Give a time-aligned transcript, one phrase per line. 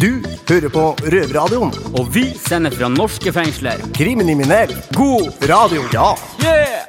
[0.00, 1.72] Du hører på Røverradioen.
[1.98, 3.82] Og vi sender fra norske fengsler.
[3.96, 4.72] Kriminell.
[4.96, 5.82] God Radio.
[5.94, 6.12] Ja.
[6.44, 6.86] yeah!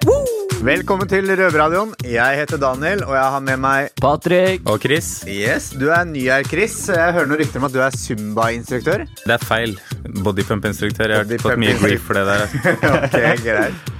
[0.61, 1.95] Velkommen til Røverradioen.
[2.05, 4.61] Jeg heter Daniel, og jeg har med meg Patrick.
[4.69, 6.75] Og Chris, Yes, Du er ny her, Chris.
[6.93, 9.07] Jeg hører noen rykter om at du er Zumba-instruktør.
[9.25, 9.73] det er feil.
[10.21, 11.09] Bodypump-instruktør.
[11.15, 12.45] Jeg har Bodypump fått mye grief for det der.
[12.93, 13.90] ok, greit.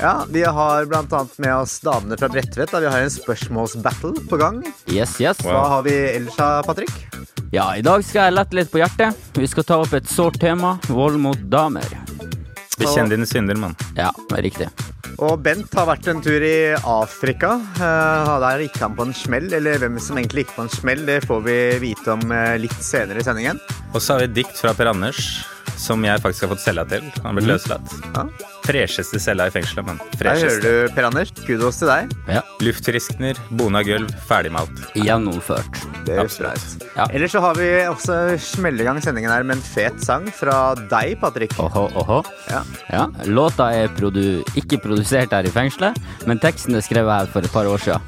[0.00, 2.70] Ja, Vi har annet med oss damene fra Bredtvet.
[2.70, 4.62] da Vi har en spørsmålsbattle på gang.
[4.88, 5.42] Yes, yes.
[5.44, 6.92] Hva har vi ellers, da, Patrick?
[7.52, 9.16] Ja, i dag skal jeg lette litt på hjertet.
[9.36, 10.78] Vi skal ta opp et sårt tema.
[10.88, 11.84] Vold mot damer.
[12.80, 13.76] Bekjenn dine synder, mann.
[13.98, 14.68] Ja, det er riktig.
[15.20, 17.58] Og Bent har vært en tur i Afrika.
[17.76, 19.50] Eh, der gikk han på en smell.
[19.52, 22.78] Eller hvem som egentlig gikk på en smell, det får vi vite om eh, litt
[22.80, 23.60] senere i sendingen.
[23.92, 25.44] Og så har vi et dikt fra Per Anders,
[25.76, 27.04] som jeg faktisk har fått cella til.
[27.26, 27.98] Han ble løslatt.
[28.14, 28.24] Ja.
[28.64, 30.00] Fresheste cella i fengselet, mann.
[30.20, 31.30] Der hører du, Per Anders.
[31.46, 32.12] Kudos til deg.
[32.28, 34.82] Ja, Luftfriskner, bona gulv, ferdigmalt.
[34.94, 35.80] Gjennomført.
[36.06, 36.82] Det høres bra Absolutt.
[36.82, 36.86] ut.
[36.96, 37.06] Ja.
[37.16, 40.74] Ellers så har vi også smelle i gang sendingen her med en fet sang fra
[40.92, 41.56] deg, Patrick.
[41.62, 42.20] Oho, oho.
[42.50, 42.62] Ja.
[42.92, 45.96] Ja, låta er produ ikke produsert her i fengselet,
[46.28, 48.04] men teksten er skrevet her for et par år siden.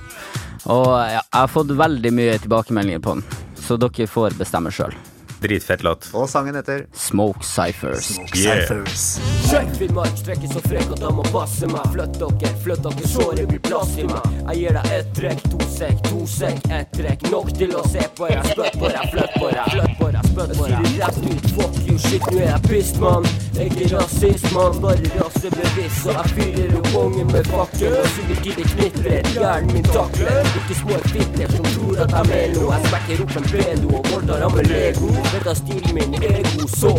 [0.70, 3.24] Og ja, jeg har fått veldig mye tilbakemeldinger på den,
[3.58, 4.94] så dere får bestemme sjøl.
[5.42, 6.08] Dritfett låt.
[6.14, 8.12] Og sangen heter Smoke Cyphers.
[8.18, 8.62] Yeah.
[8.62, 9.04] Cyphers.
[9.50, 11.82] Sjekk Finnmark, strekker så frekk at han må passe meg.
[11.94, 14.28] Flytt dere, flytt dere, så det blir plass til meg.
[14.52, 17.26] Jeg gir deg ett trekk, to sekk, to sekk, ett trekk.
[17.32, 20.30] Nok til å se på deg, spytt på deg, flytt på deg, flytt på deg,
[20.30, 20.78] spytt på deg.
[20.78, 23.28] Jeg sier det rett ut, fuck you, shit, nå er jeg pissed, mann.
[23.58, 25.98] Er ikke rasist, mann, bare rassebevisst.
[26.02, 29.30] Så jeg fyrer opp kongen med fakkel, og så vil det knitrer.
[29.34, 32.70] Hjernen min takler, ikke små fitter som tror at jeg er noe.
[32.72, 35.10] Jeg smekker opp en pedo og voldtar ham med Lego.
[35.32, 36.92] Dette er stilen min, er god så.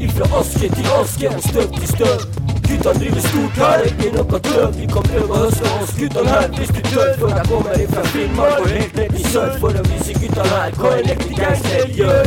[0.00, 2.18] Ifra aske til aske, støv til støv.
[2.68, 4.72] Guttene driver stort her, ikke noe død.
[4.78, 7.10] Vi kan prøve å høste oss guttene her hvis du tør.
[7.20, 10.70] For jeg kommer ifra Finnmark og helt ned til sør for å vise guttene her
[10.80, 12.24] hva en ekte gangster gjør.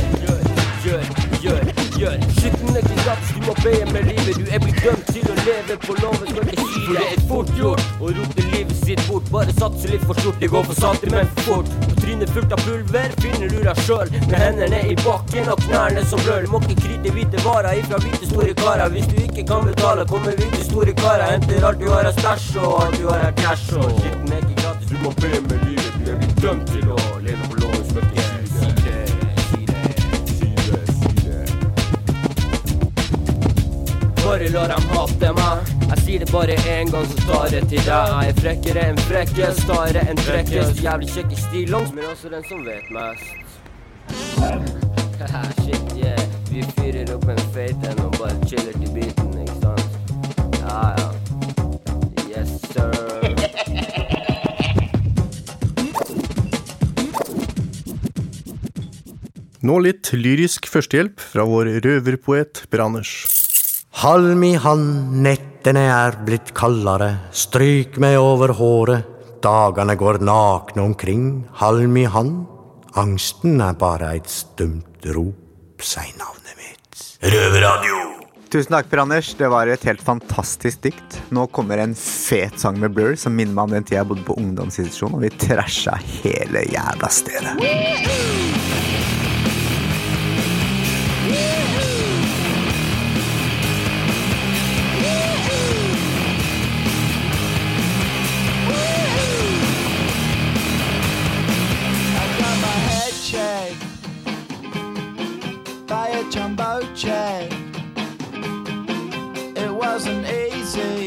[0.85, 1.03] Gjør,
[1.45, 1.63] gjør,
[1.99, 2.17] gjør.
[2.37, 4.33] Skitten er ikke gratis, du må be med livet.
[4.37, 4.94] Du er blitt dømt
[5.25, 6.55] til å leve på loven, si det.
[6.85, 9.29] For det er fort gjort å rote livet sitt bort.
[9.33, 11.71] Bare satse litt for stort, det går for sakte, men for fort.
[11.85, 14.11] På trynet fullt av pulver finner du deg sjøl.
[14.29, 16.47] Med hendene i bakken og knærne som brøl.
[16.51, 18.93] Må ikke krite hvite varer ifra hvite store karer.
[18.93, 21.27] Hvis du ikke kan betale, kommer hvite store karer.
[21.33, 23.67] Henter alt du har av stæsj og alt du har av cash.
[23.79, 26.01] Og skitten er ikke gratis, du må be med livet.
[26.01, 27.04] Du er blitt dømt til å
[34.35, 35.69] Bare la dem hate meg.
[35.87, 38.09] Jeg sier det bare én gang, så tar jeg til deg.
[38.11, 40.81] Jeg er frekkere enn frekkest, stare enn frekkest.
[40.83, 43.23] Jævlig kjekk i stillongs, men også den som vet mest.
[45.61, 46.19] Shit, yeah.
[46.49, 49.87] Vi fyrer opp en feit en og bare chiller til beaten, ikke sant?
[50.59, 51.07] Ja, ja.
[52.27, 52.91] Yes, sir.
[59.63, 63.44] Nå litt lyrisk førstehjelp fra vår røverpoet Per Anders.
[63.95, 69.05] Halm i hand, nettene er blitt kaldere, stryk meg over håret,
[69.39, 71.29] dagene går nakne omkring,
[71.61, 72.41] halm i hand,
[72.99, 76.99] angsten er bare et stumt rop, sier navnet mitt.
[77.23, 78.01] Røverradio!
[78.51, 79.31] Tusen takk, Per Anders.
[79.39, 81.17] Det var et helt fantastisk dikt.
[81.31, 84.27] Nå kommer en fet sang med Blur som minner meg om den tida jeg bodde
[84.27, 87.55] på ungdomsinstitusjon, og vi trasha hele jævla stedet.
[87.55, 88.64] got
[106.31, 107.51] jumbo jet.
[109.55, 111.04] It wasn't easy,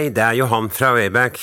[0.00, 1.36] Hei, det er Johan fra Wayback.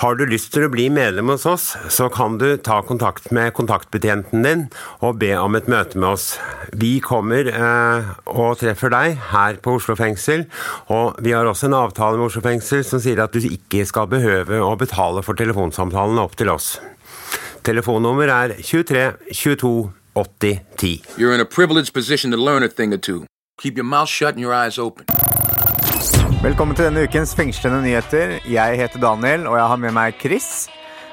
[0.00, 3.52] Har du lyst til å bli medlem hos oss, så kan du ta kontakt med
[3.52, 4.62] kontaktbetjenten din
[5.04, 6.38] og be om et møte med oss.
[6.72, 10.46] Vi kommer eh, og treffer deg her på Oslo fengsel,
[10.88, 14.08] og vi har også en avtale med Oslo fengsel som sier at du ikke skal
[14.08, 16.78] behøve å betale for telefonsamtalene opp til oss.
[17.68, 19.74] Telefonnummer er 23 22
[20.16, 21.12] 80 10.
[21.20, 23.26] You're in a privileged position to learn a thing or two.
[23.60, 25.04] Keep your mouth shut and your eyes open.
[26.42, 28.32] Velkommen til denne ukens fengslende nyheter.
[28.50, 30.48] Jeg heter Daniel, og jeg har med meg Chris.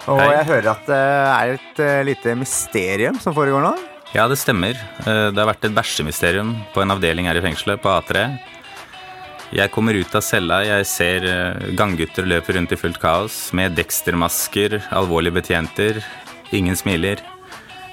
[0.09, 0.29] Og Hei.
[0.39, 3.75] jeg hører at det er et eh, lite mysterium som foregår nå.
[4.15, 4.73] Ja, det stemmer.
[5.05, 8.25] Eh, Det har vært et bæsjemysterium på en avdeling her i fengselet, på A3.
[9.53, 13.77] Jeg kommer ut av cella, jeg ser eh, ganggutter løpe rundt i fullt kaos med
[13.77, 16.01] Dexter-masker, alvorlige betjenter.
[16.57, 17.21] Ingen smiler.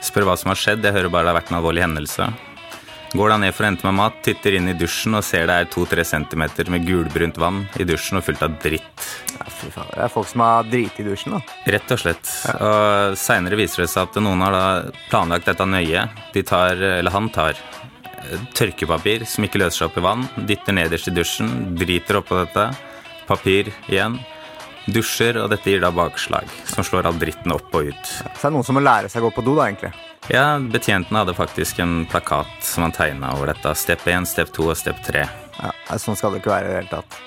[0.00, 2.32] Spør hva som har skjedd, jeg hører bare det har vært en alvorlig hendelse.
[3.16, 5.54] Går da ned for å hente meg mat, titter inn i dusjen og ser det
[5.56, 9.06] er 2-3 centimeter med gulbrunt vann i dusjen og fullt av dritt.
[9.32, 9.88] Ja, fy faen.
[9.94, 11.56] Det er folk som har driti i dusjen, da.
[11.72, 12.32] Rett og slett.
[12.52, 14.66] Og Seinere viser det seg at noen har da
[15.08, 16.04] planlagt dette nøye.
[16.34, 17.56] De tar, eller han tar,
[18.58, 22.68] tørkepapir som ikke løser seg opp i vann, dytter nederst i dusjen, driter oppå dette,
[23.30, 24.18] papir igjen,
[24.86, 28.12] dusjer, og dette gir da bakslag, som slår all dritten opp og ut.
[28.12, 29.94] Så det er noen som må lære seg å gå på do, da, egentlig.
[30.32, 33.74] Ja, Betjentene hadde faktisk en plakat som han tegna over dette.
[33.78, 35.22] Step 1, step 2 og step 3.
[35.60, 35.70] Ja,
[36.02, 37.18] Sånn skal det ikke være i det hele tatt.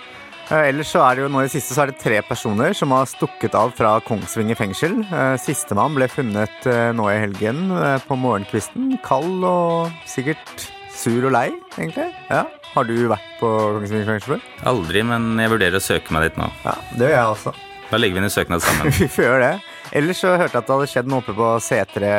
[0.50, 2.74] Eh, Ellers så er det jo nå i det siste så er det tre personer
[2.78, 4.98] som har stukket av fra Kongsvinger fengsel.
[5.06, 7.70] Eh, Sistemann ble funnet eh, nå i helgen
[8.10, 8.98] på morgenkvisten.
[9.06, 10.68] Kald og sikkert
[11.00, 11.48] sur og lei,
[11.78, 12.10] egentlig.
[12.28, 12.44] Ja.
[12.74, 13.48] Har du vært på
[13.78, 14.46] Kongsvinger fengsel før?
[14.74, 16.52] Aldri, men jeg vurderer å søke meg dit nå.
[16.68, 17.56] Ja, det gjør jeg også.
[17.90, 18.92] Da legger vi inn en søknad sammen.
[19.00, 19.54] Vi får gjøre det.
[19.96, 22.12] Ellers så hørte jeg at det hadde skjedd noe oppe på C3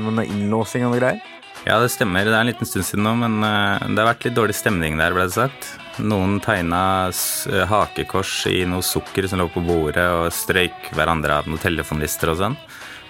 [0.00, 1.22] med noe innlåsing og noe greier.
[1.62, 2.26] Ja, det stemmer.
[2.26, 4.98] Det er en liten stund siden nå, men eh, det har vært litt dårlig stemning
[4.98, 5.68] der, ble det sagt.
[6.02, 11.50] Noen tegna eh, hakekors i noe sukker som lå på bordet, og strøyk hverandre av
[11.50, 12.58] noen telefonlister og sånn.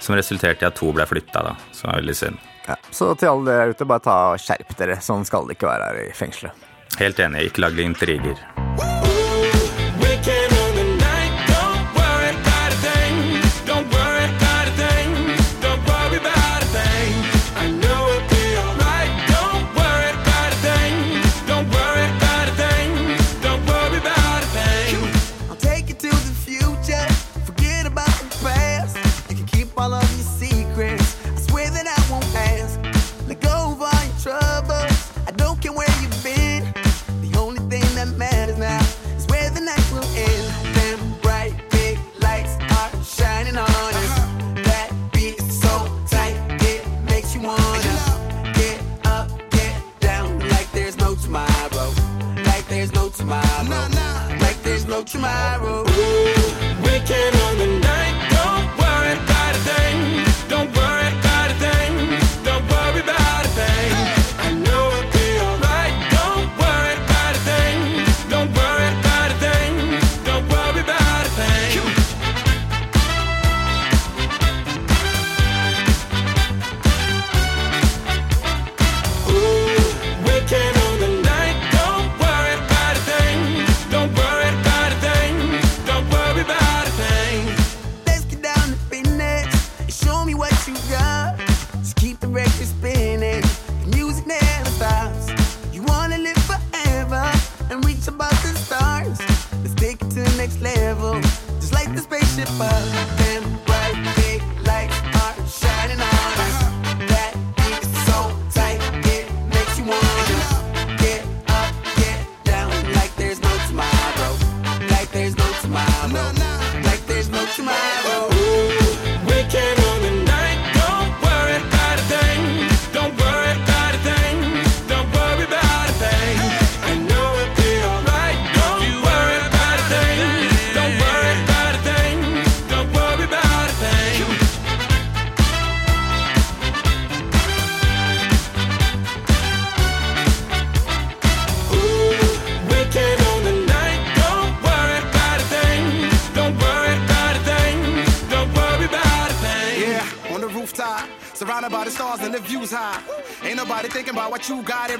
[0.02, 1.54] Som resulterte i at to ble flytta, da.
[1.72, 2.48] Som er veldig synd.
[2.66, 5.00] Ja, så til alle dere der ute, bare ta og skjerp dere.
[5.00, 6.68] Sånn skal det ikke være her i fengselet.
[7.00, 7.48] Helt enig.
[7.48, 8.36] Ikke lag intriger.
[8.76, 9.11] Weekend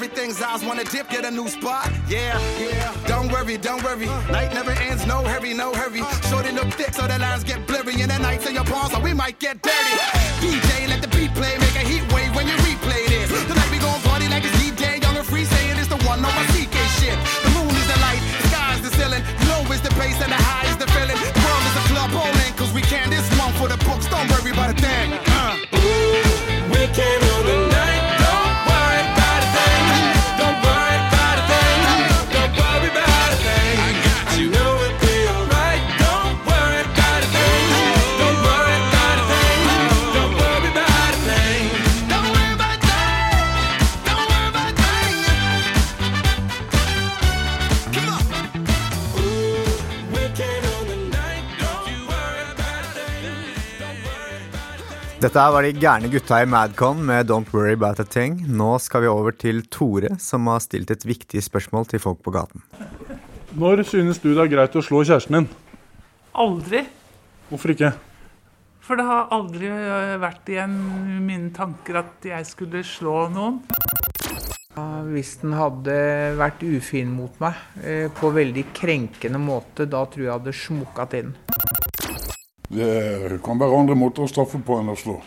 [0.03, 1.89] everything's eyes wanna dip, get a new spot.
[2.09, 2.91] Yeah, yeah.
[3.07, 4.07] Don't worry, don't worry.
[4.35, 6.03] Night never ends, no hurry, no hurry.
[6.29, 7.95] Shorty look thick, so the lines get blurry.
[8.03, 9.95] And the nights in your palms, so we might get dirty.
[10.43, 13.31] DJ, let the beat play, make a heat wave when you replay this.
[13.47, 16.35] Tonight we gon' party like it's DJ, young and free, saying it's the one on
[16.35, 17.15] my CK shit.
[17.47, 20.41] The moon is the light, the sky's the ceiling, low is the bass, and the
[20.51, 21.15] high is the feeling.
[21.15, 23.07] The World is a club, bowling, cause we can.
[23.09, 25.22] This one for the books, don't worry about a thing.
[55.33, 58.35] Dette her var de gærne gutta i Madcon med Don't Worry About A Thing.
[58.53, 62.35] Nå skal vi over til Tore, som har stilt et viktig spørsmål til folk på
[62.35, 62.61] gaten.
[63.57, 65.47] Når synes du det er greit å slå kjæresten din?
[66.37, 66.83] Aldri.
[67.49, 67.95] Hvorfor ikke?
[68.85, 70.77] For det har aldri øh, vært igjen
[71.25, 73.63] mine tanker at jeg skulle slå noen.
[75.09, 75.97] Hvis den hadde
[76.45, 81.09] vært ufin mot meg eh, på veldig krenkende måte, da tror jeg jeg hadde smukka
[81.17, 81.62] til den.
[82.73, 85.19] Det kan være andre måter å straffe på enn å slå.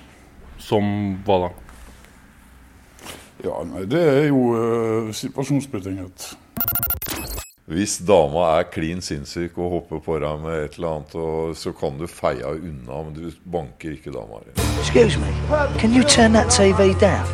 [0.58, 0.88] Som
[1.28, 1.52] hva da?
[3.46, 6.32] Ja, nei, det er jo uh, situasjonsbetinget.
[7.70, 11.74] Hvis dama er klin sinnssyk og hopper på deg med et eller annet, og så
[11.78, 14.54] kan du feie unna, men du banker ikke dama di.
[14.82, 15.30] Excuse me,
[15.78, 17.30] can you turn that TV down?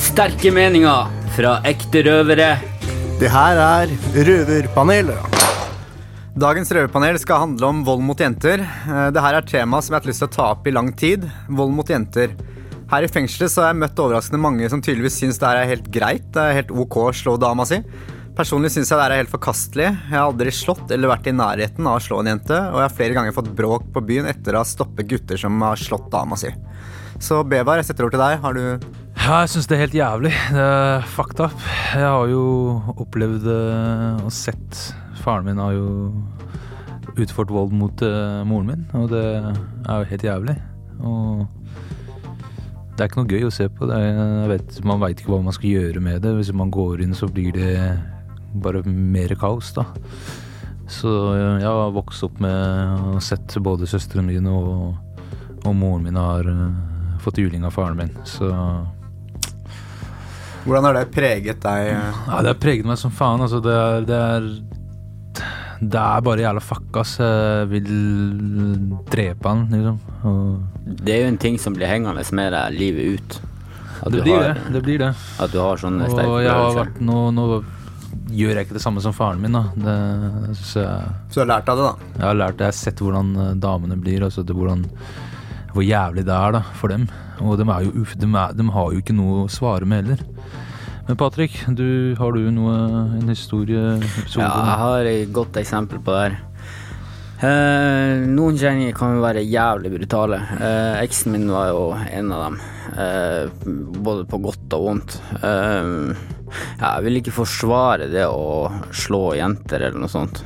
[0.00, 2.54] Sterke meninger fra ekte røvere.
[3.20, 5.34] Det her er Røverpanelet.
[6.34, 8.58] Dagens røverpanel skal handle om vold mot jenter.
[8.58, 10.72] Dette Det her er tema som jeg har hatt lyst til å ta opp i
[10.74, 11.28] lang tid.
[11.46, 12.32] Vold mot jenter.
[12.90, 15.70] Her i fengselet så har jeg møtt overraskende mange som tydeligvis syns det her er
[15.70, 16.26] helt greit.
[16.34, 17.78] Det er helt ok å slå dama si.
[18.34, 19.86] Personlig syns jeg det her er helt forkastelig.
[19.92, 22.88] Jeg har aldri slått eller vært i nærheten av å slå en jente, og jeg
[22.88, 26.10] har flere ganger fått bråk på byen etter å ha stoppet gutter som har slått
[26.10, 26.50] dama si.
[27.22, 28.42] Så Bevar, jeg setter ord til deg.
[28.42, 28.64] Har du
[29.22, 30.34] Ja, jeg syns det er helt jævlig.
[30.50, 31.70] Det er fucked up.
[31.94, 32.44] Jeg har jo
[33.06, 34.82] opplevd eh, og sett
[35.24, 35.88] Faren min har jo
[37.16, 40.56] utført vold mot uh, moren min, og det er jo helt jævlig.
[41.04, 41.44] Og
[42.94, 43.88] det er ikke noe gøy å se på.
[44.50, 46.34] Vet, man veit ikke hva man skal gjøre med det.
[46.38, 47.74] Hvis man går inn, så blir det
[48.62, 49.88] bare mer kaos, da.
[50.90, 54.92] Så eh, jeg har vokst opp med og sett både søstrene mine og,
[55.64, 58.12] og moren min har uh, fått juling av faren min.
[58.28, 58.52] Så
[60.64, 61.90] Hvordan har det preget deg?
[61.92, 63.42] Ja, det har preget meg som faen.
[63.44, 64.46] Altså, det er, det er
[65.80, 67.16] Det er bare jævla fuckas.
[67.18, 67.88] Jeg vil
[69.10, 69.98] drepe han, liksom.
[70.24, 73.40] Og Det er jo en ting som blir hengende med deg livet ut.
[74.04, 75.14] At Det du blir har- det, det blir det.
[75.40, 77.64] At du har sånne Og jeg har vært nå, nå
[78.30, 79.62] gjør jeg ikke det samme som faren min, da.
[79.74, 81.94] Det synes jeg Så du har lært av det, da?
[82.18, 82.64] Jeg har lært det.
[82.66, 84.84] Jeg har sett hvordan eh, damene blir, altså det, hvordan
[85.74, 87.08] Hvor jævlig det er da, for dem.
[87.40, 90.20] Og de, er jo, de, er, de har jo ikke noe å svare med heller.
[91.06, 92.74] Men Patrick, du, har du noe,
[93.18, 94.40] en historieepisode?
[94.40, 96.36] Ja, jeg har et godt eksempel på det her.
[97.44, 100.38] Eh, noen kjenninger kan jo være jævlig brutale.
[100.56, 102.56] Eh, eksen min var jo en av dem.
[102.94, 103.68] Eh,
[104.00, 105.18] både på godt og vondt.
[105.44, 106.14] Eh,
[106.80, 110.40] jeg vil ikke forsvare det å slå jenter eller noe sånt.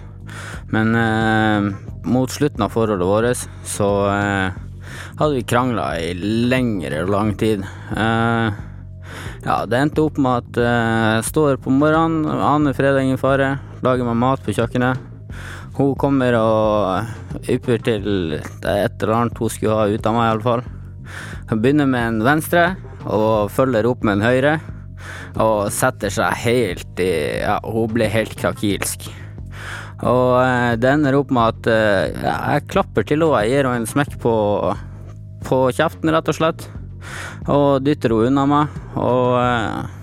[0.74, 1.68] Men eh,
[2.08, 4.58] mot slutten av forholdet vårt så eh,
[5.20, 6.14] hadde vi krangla i
[6.50, 7.62] lengre lang tid.
[7.94, 8.64] Eh,
[9.48, 13.54] ja, det endte opp med at eh, jeg står på morgenen, aner fredag ingen fare,
[13.84, 15.06] lager meg mat på kjøkkenet.
[15.78, 20.32] Hun kommer og ypper til det et eller annet hun skulle ha ut av meg,
[20.32, 20.64] iallfall.
[21.48, 22.64] Hun begynner med en venstre
[23.06, 24.58] og følger opp med en høyre.
[25.40, 29.06] Og setter seg helt i Ja, hun blir helt krakilsk.
[30.04, 33.70] Og eh, det ender opp med at eh, ja, jeg klapper til henne, jeg gir
[33.70, 34.34] henne en smekk på,
[35.48, 36.68] på kjeften, rett og slett.
[37.48, 38.78] Og dytter henne unna meg.
[39.00, 39.98] Og eh,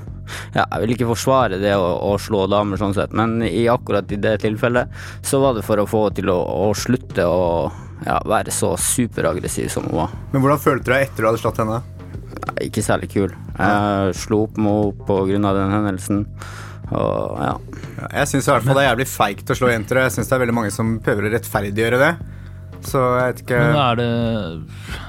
[0.55, 4.09] ja, jeg vil ikke forsvare det å, å slå damer sånn sett, men i akkurat
[4.11, 4.93] i det tilfellet
[5.25, 7.43] så var det for å få henne til å, å slutte å
[8.05, 10.15] ja, være så superaggressiv som hun var.
[10.33, 11.81] Men hvordan følte du deg etter du hadde slått henne?
[12.63, 13.33] Ikke særlig kul.
[13.55, 16.23] Jeg slo opp med henne på grunn av den hendelsen.
[16.93, 17.53] Og ja.
[17.95, 20.15] Ja, Jeg syns i hvert fall det er jævlig feigt å slå jenter, og jeg
[20.17, 22.11] syns det er veldig mange som prøver å rettferdiggjøre det.
[22.85, 24.09] Så jeg vet ikke Men er det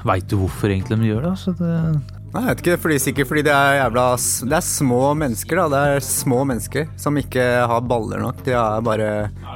[0.07, 1.33] Veit du hvorfor egentlig de gjør det?
[1.35, 1.73] Altså det
[2.33, 4.01] Nei, jeg vet ikke, fordi, sikkert fordi det er jævla
[4.51, 5.65] Det er små mennesker, da.
[5.71, 8.41] Det er små mennesker som ikke har baller nok.
[8.45, 9.07] De har bare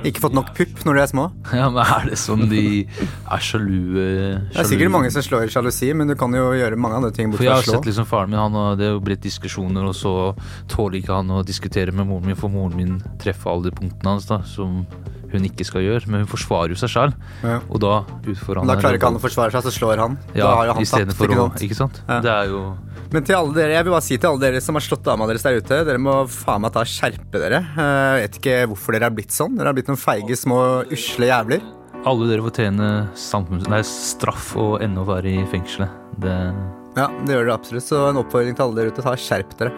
[0.08, 1.26] ikke fått nok pupp når de er små.
[1.60, 4.06] ja, men er det sånn de er sjalue?
[4.56, 7.12] Det er sikkert mange som slår i sjalusi, men du kan jo gjøre mange andre
[7.20, 7.78] ting For bort jeg fra har å slå.
[7.82, 10.16] sett liksom faren min, han, har- det er jo blitt diskusjoner, og så
[10.72, 14.26] tåler ikke han å diskutere med moren min, for moren min treffer aldri punktene hans
[14.32, 14.86] da, som
[15.34, 16.08] hun ikke skal gjøre.
[16.08, 17.60] Men hun forsvarer jo seg selv, Ja.
[17.70, 20.18] og da utfordrer han da er- klarer ikke han å forsvare seg, så slår han.
[20.36, 20.88] Ja, da har han tapt.
[20.88, 21.62] istedenfor Ikke sant?
[21.62, 22.02] Ikke sant?
[22.08, 22.20] Ja.
[22.22, 22.78] Det er jo
[23.12, 25.28] Men til alle dere, jeg vil bare si til alle dere som har slått dama
[25.28, 27.60] deres der ute, dere må faen meg ta skjerpe dere.
[27.78, 29.58] Eh, Jeg vet ikke hvorfor dere har blitt sånn.
[29.58, 31.62] Dere har blitt noen feige, små, usle jævler.
[32.06, 33.68] Alle dere fortjener samfunns...
[33.68, 35.90] Nei, straff og ennå være i fengselet.
[36.20, 36.56] Det
[36.96, 37.84] Ja, det gjør dere absolutt.
[37.84, 39.72] Så en oppfordring til alle dere ute, ta skjerp dere.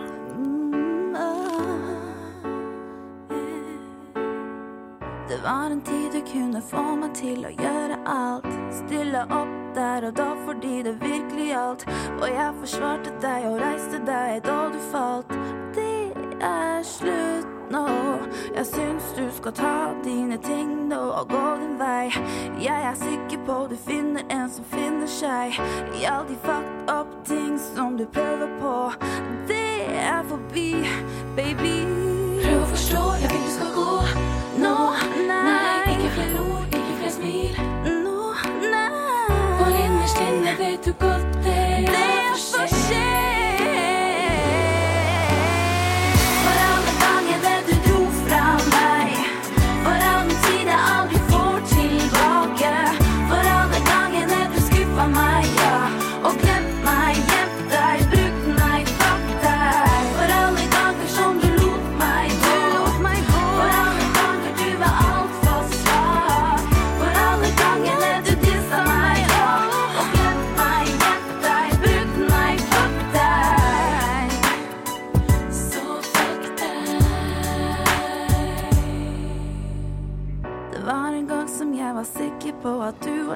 [6.34, 8.48] Kunne få meg til å gjøre alt.
[8.74, 11.86] Stille opp der og da fordi det virkelig gjaldt.
[12.22, 15.34] Og jeg forsvarte deg og reiste deg da du falt.
[15.76, 17.86] Det er slutt nå.
[18.56, 19.76] Jeg syns du skal ta
[20.06, 22.10] dine ting nå og gå din vei.
[22.62, 25.60] Jeg er sikker på du finner en som finner seg
[26.00, 28.78] i all de fucked up ting som du prøver på.
[29.50, 30.72] Det er forbi,
[31.38, 31.78] baby.
[32.44, 33.92] Prøv å forstå, jeg vil du skal gå
[34.64, 34.78] nå.
[35.30, 35.63] Nei,
[40.60, 41.33] innerst inne vet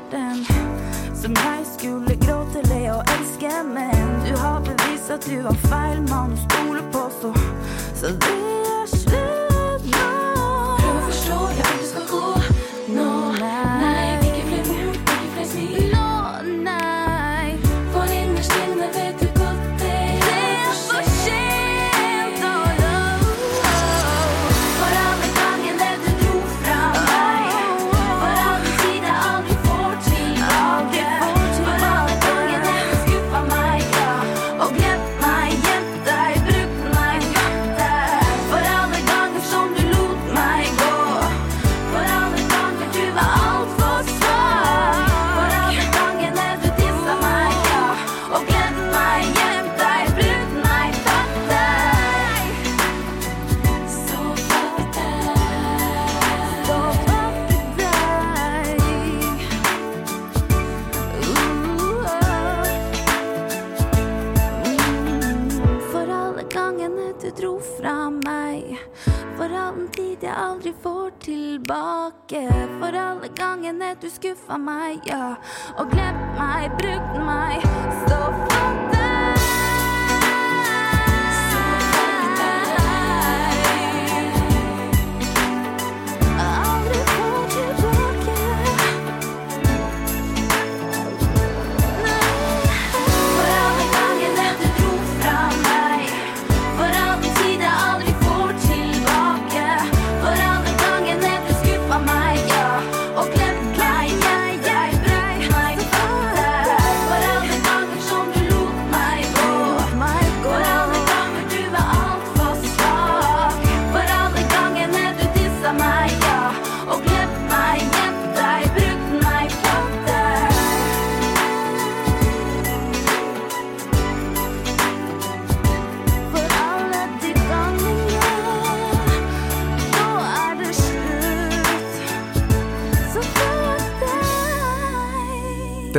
[0.08, 0.46] at du var den
[1.16, 6.02] som jeg skulle gråte, le og elske, men du har bevist at du var feil
[6.10, 7.34] mann å stole på, så,
[7.96, 8.47] så det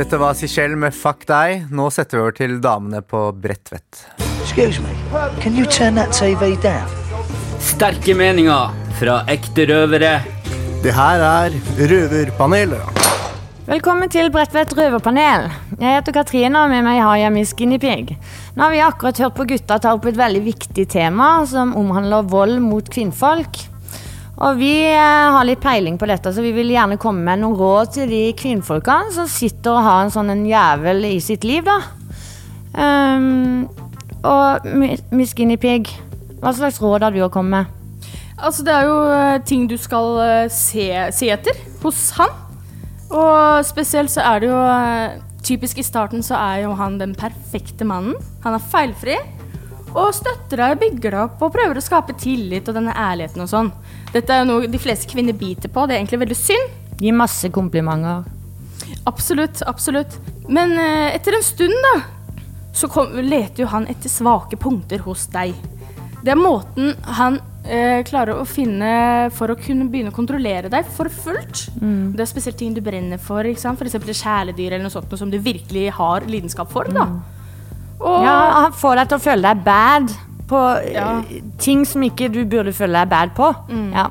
[0.09, 1.67] Dette var Sichelle med Fuck deg.
[1.69, 3.99] Nå setter vi over til damene på Bredtvet.
[4.41, 4.89] Excuse me,
[5.37, 6.89] can you turn that TV down?
[7.61, 10.15] Sterke meninger fra ekte røvere.
[10.81, 13.05] Det her er Røverpanelet.
[13.69, 15.45] Velkommen til Bredtvet røverpanel.
[15.77, 18.15] Jeg heter Katrine, og med meg har jeg Miss Guinea Pig.
[18.57, 22.25] Nå har vi akkurat hørt på gutta ta opp et veldig viktig tema som omhandler
[22.33, 23.61] vold mot kvinnfolk.
[24.39, 27.57] Og vi eh, har litt peiling på dette, så vi vil gjerne komme med noen
[27.59, 31.67] råd til de kvinnfolkene som sitter og har en sånn en jævel i sitt liv,
[31.67, 31.79] da.
[32.69, 33.65] Um,
[34.23, 34.67] og
[35.15, 35.89] Miss Guinea Pig,
[36.39, 38.05] hva slags råd har du å komme med?
[38.39, 42.31] Altså, det er jo eh, ting du skal eh, se, se etter hos han.
[43.09, 44.61] Og spesielt så er det jo
[45.39, 48.17] Typisk i starten så er jo han den perfekte mannen.
[48.43, 49.15] Han er feilfri.
[49.95, 53.49] Og støtter deg, bygger deg opp og prøver å skape tillit og denne ærligheten og
[53.49, 53.71] sånn.
[54.13, 55.85] Dette er jo noe de fleste kvinner biter på.
[55.87, 56.77] Det er egentlig veldig synd.
[56.99, 58.27] Gi masse komplimenter.
[59.09, 60.19] Absolutt, absolutt.
[60.49, 61.95] Men eh, etter en stund, da,
[62.75, 65.55] så kom, leter jo han etter svake punkter hos deg.
[66.19, 70.87] Det er måten han eh, klarer å finne for å kunne begynne å kontrollere deg
[70.95, 71.69] for fullt.
[71.79, 72.13] Mm.
[72.17, 73.79] Det er spesielt ting du brenner for, ikke sant?
[73.79, 74.21] f.eks.
[74.21, 76.91] kjæledyr eller noe sånt noe som du virkelig har lidenskap for.
[76.93, 77.07] da.
[77.99, 80.11] Og, Ja, han får deg til å føle deg bad
[80.49, 80.59] på
[80.89, 81.07] ja.
[81.61, 83.51] ting som ikke du burde føle deg bad på.
[83.69, 83.91] Mm.
[83.93, 84.07] Ja.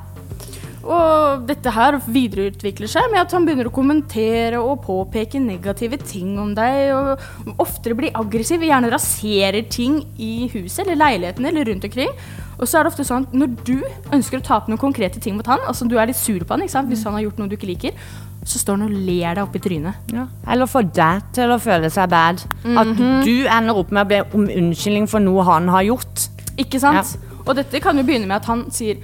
[0.88, 6.38] Og dette her videreutvikler seg med at han begynner å kommentere og påpeke negative ting
[6.40, 6.92] om deg.
[6.96, 12.14] Og oftere blir aggressiv, gjerne raserer ting i huset eller leiligheten eller rundt omkring.
[12.58, 13.76] Og så er det ofte sånn at når du
[14.16, 16.56] ønsker å ta opp noen konkrete ting mot han, altså du er litt sur på
[16.56, 16.88] han ikke sant?
[16.90, 18.00] hvis han har gjort noe du ikke liker,
[18.48, 20.10] så står han og ler deg opp i trynet.
[20.48, 22.42] Eller får deg til å føle seg bad.
[22.64, 23.22] At Mhm.
[23.28, 26.28] du ender opp med å be om unnskyldning for noe han har gjort.
[26.58, 27.16] Ikke sant?
[27.46, 28.96] Og dette kan jo begynne med at han sier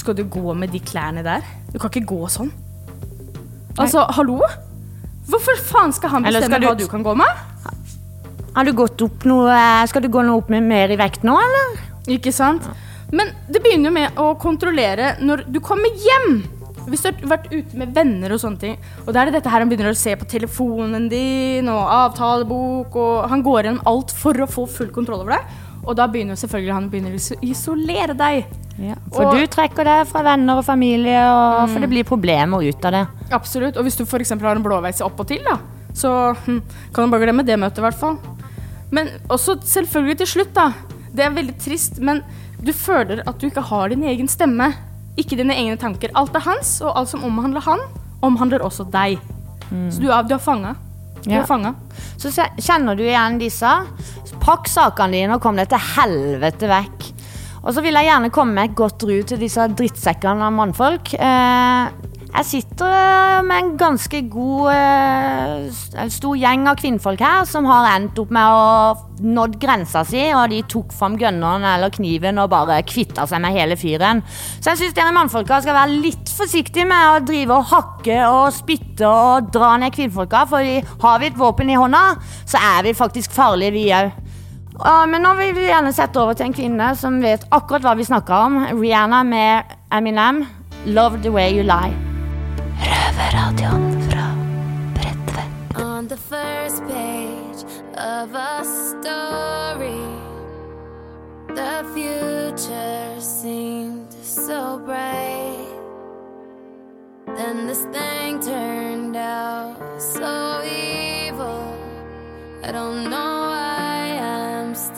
[0.00, 1.44] Skal du gå med de klærne der?
[1.72, 2.50] Du kan ikke gå sånn.
[3.80, 4.40] Altså, hallo?
[5.30, 7.46] Hvorfor faen skal han Eller bestemme skal hva du- du kan gå med?
[8.54, 11.22] Har du gått opp noe eh, Skal du gå noe opp med mer i vekt
[11.22, 11.76] nå, eller?
[12.10, 12.64] Ikke sant?
[13.12, 16.42] Men det begynner jo med å kontrollere når du kommer hjem.
[16.90, 19.50] Hvis du har vært ute med venner og sånne ting, og da er det dette
[19.52, 24.10] her han begynner å se på telefonen din og avtalebok, og han går gjennom alt
[24.16, 25.44] for å få full kontroll over deg.
[25.86, 28.44] Og da begynner selvfølgelig han begynner å isolere deg.
[29.12, 31.80] For Og- du trekker deg fra venner og familie, og for Mm.
[31.80, 33.06] det blir problemer ut av det.
[33.32, 33.76] Absolutt.
[33.76, 34.30] Og hvis du f.eks.
[34.30, 35.58] har en blåveis opp og til, da,
[35.92, 36.62] så hm,
[36.92, 38.18] kan du bare glemme det møtet, i hvert fall.
[38.90, 40.72] Men også selvfølgelig til slutt, da.
[41.14, 42.22] Det er veldig trist, men
[42.62, 44.74] du føler at du ikke har din egen stemme.
[45.18, 46.08] Ikke dine egne tanker.
[46.14, 47.78] Alt er hans, og alt som omhandler han,
[48.22, 49.18] omhandler også deg.
[49.90, 50.76] Så du er, du er fanga.
[51.22, 51.40] Du Ja.
[51.42, 51.74] er fanga.
[52.16, 53.66] Så kjenner du igjen disse.
[54.40, 57.10] Pakk sakene dine og kom deg til helvete vekk.
[57.60, 61.12] Og så vil jeg gjerne komme med et godt ru til disse drittsekkene av mannfolk.
[61.12, 67.66] Eh, jeg sitter eh, med en ganske god eh, stor gjeng av kvinnfolk her som
[67.68, 72.38] har endt opp med å nådd grensa si, og de tok fram gunneren eller kniven
[72.40, 74.22] og bare kvitta seg med hele fyren.
[74.60, 78.48] Så jeg syns dere mannfolka skal være litt forsiktige med å drive og hakke og
[78.56, 82.04] spytte og dra ned kvinnfolka, for har vi et våpen i hånda,
[82.48, 84.29] så er vi faktisk farlige, vi òg.
[84.84, 87.92] Ja, men nå vil vi gjerne sette over til en kvinne som vet akkurat hva
[87.98, 88.54] vi snakker om.
[88.80, 90.46] Rihanna med Eminem,
[90.86, 91.96] 'Love The Way You Lie'.
[92.80, 94.26] Røverradioen fra
[94.94, 95.48] Bredtvet.
[95.76, 97.60] On the first page
[97.92, 100.00] of a story,
[101.48, 105.68] the future seemed so bright.
[107.36, 111.60] Then this thing turned out so evil.
[112.64, 113.89] I don't know why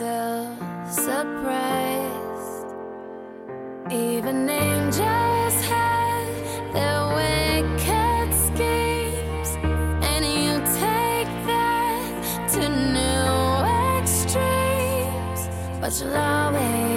[0.03, 0.47] still
[0.91, 2.67] surprised.
[3.91, 9.51] Even angels have their wicked schemes,
[10.11, 12.62] and you take that to
[12.99, 13.31] new
[14.01, 15.43] extremes.
[15.81, 16.91] But you'll always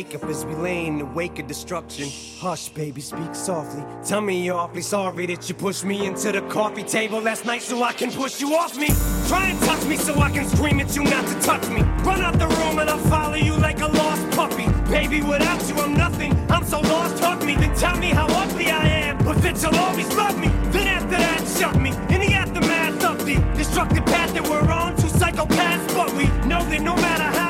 [0.00, 2.08] makeup as we lay in the wake of destruction.
[2.38, 3.84] Hush, baby, speak softly.
[4.02, 7.60] Tell me you're awfully sorry that you pushed me into the coffee table last night
[7.60, 8.88] so I can push you off me.
[9.28, 11.82] Try and touch me so I can scream at you not to touch me.
[12.08, 14.66] Run out the room and I'll follow you like a lost puppy.
[14.90, 16.32] Baby, without you, I'm nothing.
[16.50, 17.56] I'm so lost, hug me.
[17.56, 20.48] Then tell me how ugly I am, but that you'll always love me.
[20.72, 21.90] Then after that, shut me.
[22.14, 26.62] In the aftermath of the destructive path that we're on, two psychopaths, but we know
[26.70, 27.49] that no matter how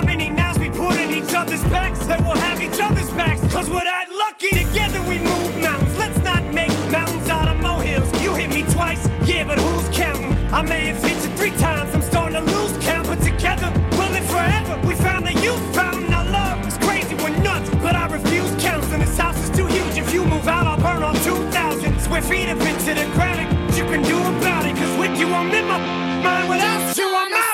[1.30, 3.40] each other's backs, that we'll have each other's backs.
[3.52, 4.50] Cause we're that lucky.
[4.50, 5.96] Together we move mountains.
[5.96, 8.10] Let's not make mountains out of molehills.
[8.20, 10.34] You hit me twice, yeah, but who's counting?
[10.52, 11.94] I may have hit you three times.
[11.94, 14.74] I'm starting to lose count, but together we'll live forever.
[14.84, 16.12] We found the youth fountain.
[16.12, 18.98] Our love is crazy, we're nuts, but I refuse counseling.
[18.98, 19.98] This house is too huge.
[19.98, 23.46] If you move out, I'll burn all 2,000 square feet of it to the ground.
[23.78, 25.78] You can do about it, cause with you I'm in my
[26.24, 26.48] mind.
[26.48, 27.49] Without you, I'm out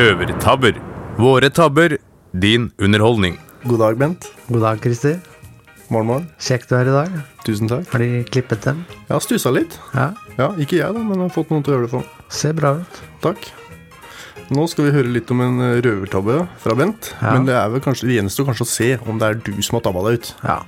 [0.00, 0.78] Røvertabber.
[1.20, 1.98] Våre tabber,
[2.32, 3.34] din underholdning.
[3.68, 4.28] God dag, Bent.
[4.48, 5.18] God dag, Christer.
[5.92, 6.28] Morgen, morgen.
[6.40, 7.18] Kjekt du er i dag.
[7.44, 7.84] Tusen takk.
[7.92, 8.78] Har de klippet dem?
[8.94, 9.76] Jeg har stussa litt.
[9.92, 10.06] Ja.
[10.56, 12.24] Ikke jeg, da, men jeg har fått noen til å gjøre det for meg.
[12.32, 13.02] Ser bra ut.
[13.26, 13.50] Takk.
[14.56, 17.12] Nå skal vi høre litt om en eh, røvertabbe fra Bent.
[17.18, 17.34] Ja.
[17.34, 19.76] Men det er vel kanskje det gjenstår kanskje å se om det er du som
[19.76, 20.34] har tabba deg ut.
[20.46, 20.62] Ja.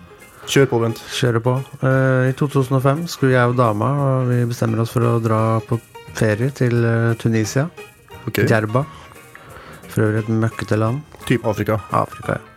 [0.45, 1.05] Kjør på, Bent.
[1.23, 1.61] Kjører på.
[1.81, 5.81] Uh, I 2005 skulle jeg og dama og vi bestemmer oss for å dra på
[6.19, 7.71] ferie til eh, Tunisia.
[8.27, 8.45] Okay.
[8.45, 8.85] Djerba.
[9.93, 11.03] For øvrig et møkkete land.
[11.29, 11.79] Type Afrika.
[11.93, 12.53] Afrika, ja.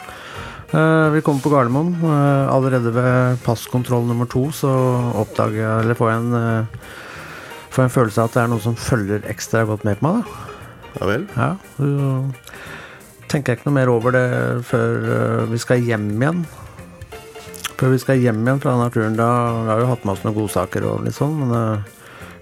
[0.76, 1.94] Uh, vi kommer på Gardermoen.
[2.02, 4.72] Uh, allerede ved passkontroll nummer to så
[5.16, 6.94] oppdager jeg, eller får jeg en uh,
[7.76, 10.22] Får en følelse av at det er noen som følger ekstra godt med på meg.
[10.24, 10.92] da.
[10.96, 11.26] Ja vel?
[11.36, 11.88] Ja, så
[13.28, 14.22] tenker jeg ikke noe mer over det
[14.64, 16.46] før vi skal hjem igjen.
[17.76, 20.24] Før vi skal hjem igjen fra denne turen, da Vi har jo hatt med oss
[20.24, 21.52] noen godsaker og litt sånn, men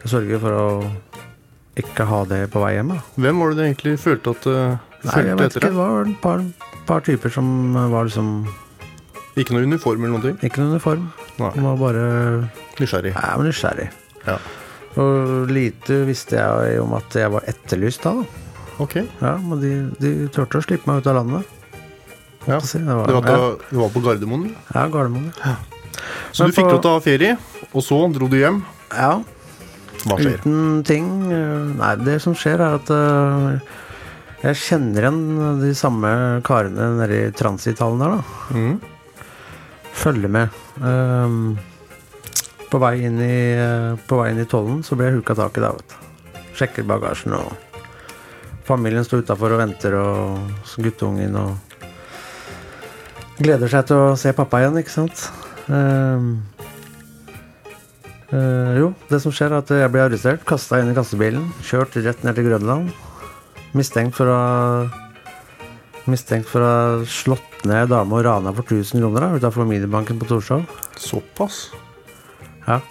[0.04, 0.68] jeg sørger for å
[1.80, 2.92] ikke ha det på vei hjem.
[2.94, 3.00] da.
[3.18, 5.68] Hvem var det du egentlig følte at uh, Nei, jeg vet ikke.
[5.68, 6.44] Det var et par,
[6.88, 7.48] par typer som
[7.92, 8.30] var liksom
[9.42, 10.38] Ikke noe uniform eller noen ting?
[10.46, 11.08] Ikke noe uniform.
[11.40, 12.04] De var bare
[12.80, 13.12] Nysgjerrig.
[13.16, 13.90] Ja, men nysgjerrig.
[14.28, 14.38] Ja.
[15.02, 18.14] Og lite visste jeg om at jeg var etterlyst da.
[18.22, 18.70] da.
[18.86, 18.96] Ok.
[19.22, 21.50] Ja, Men de, de turte å slippe meg ut av landet.
[22.46, 22.60] Ja.
[22.62, 23.52] Si, det Det var, var, ja.
[23.70, 24.48] du var på Gardermoen?
[24.74, 25.32] Ja, Gardermoen.
[25.42, 25.56] Ja.
[26.34, 27.36] Så du fikk lov til å ha ferie,
[27.72, 28.62] og så dro du hjem?
[28.94, 29.14] Ja.
[30.04, 30.40] Hva skjer?
[30.42, 33.76] Uten ting Nei, det som skjer, er at eh,
[34.44, 35.22] jeg kjenner igjen
[35.62, 36.10] de samme
[36.44, 38.58] karene nede i transithallen der, da.
[38.58, 38.80] Mm.
[39.94, 40.58] Følger med.
[40.82, 41.54] Um,
[42.74, 43.10] på vei i
[43.54, 46.42] eh, På vei inn i tollen så blir jeg huka tak i da, vet du.
[46.58, 47.54] Sjekker bagasjen, og
[48.68, 51.54] familien står utafor og venter, og guttungen og
[53.34, 55.24] Gleder seg til å se pappa igjen, ikke sant.
[55.74, 56.36] Ehm,
[58.32, 61.98] Eh, jo, det som skjer er at jeg blir arrestert, kasta inn i kassebilen, kjørt
[62.00, 62.94] rett ned til Grønland.
[63.78, 64.42] Mistenkt for å
[66.04, 70.18] Mistenkt for å ha slått ned ei dame og rana for 1000 kroner utafor Minibanken
[70.20, 70.66] på Torshov.
[71.00, 71.70] Såpass?
[72.66, 72.82] Ja.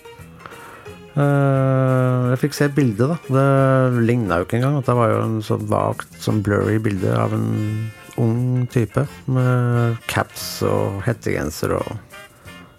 [1.12, 3.18] Uh, jeg fikk se et bilde, da.
[3.28, 4.80] Det ligna jo ikke engang.
[4.80, 7.50] Det var jo en sånn vagt, sånn blurry bilde av en
[8.20, 11.92] ung type med caps og hettegenser og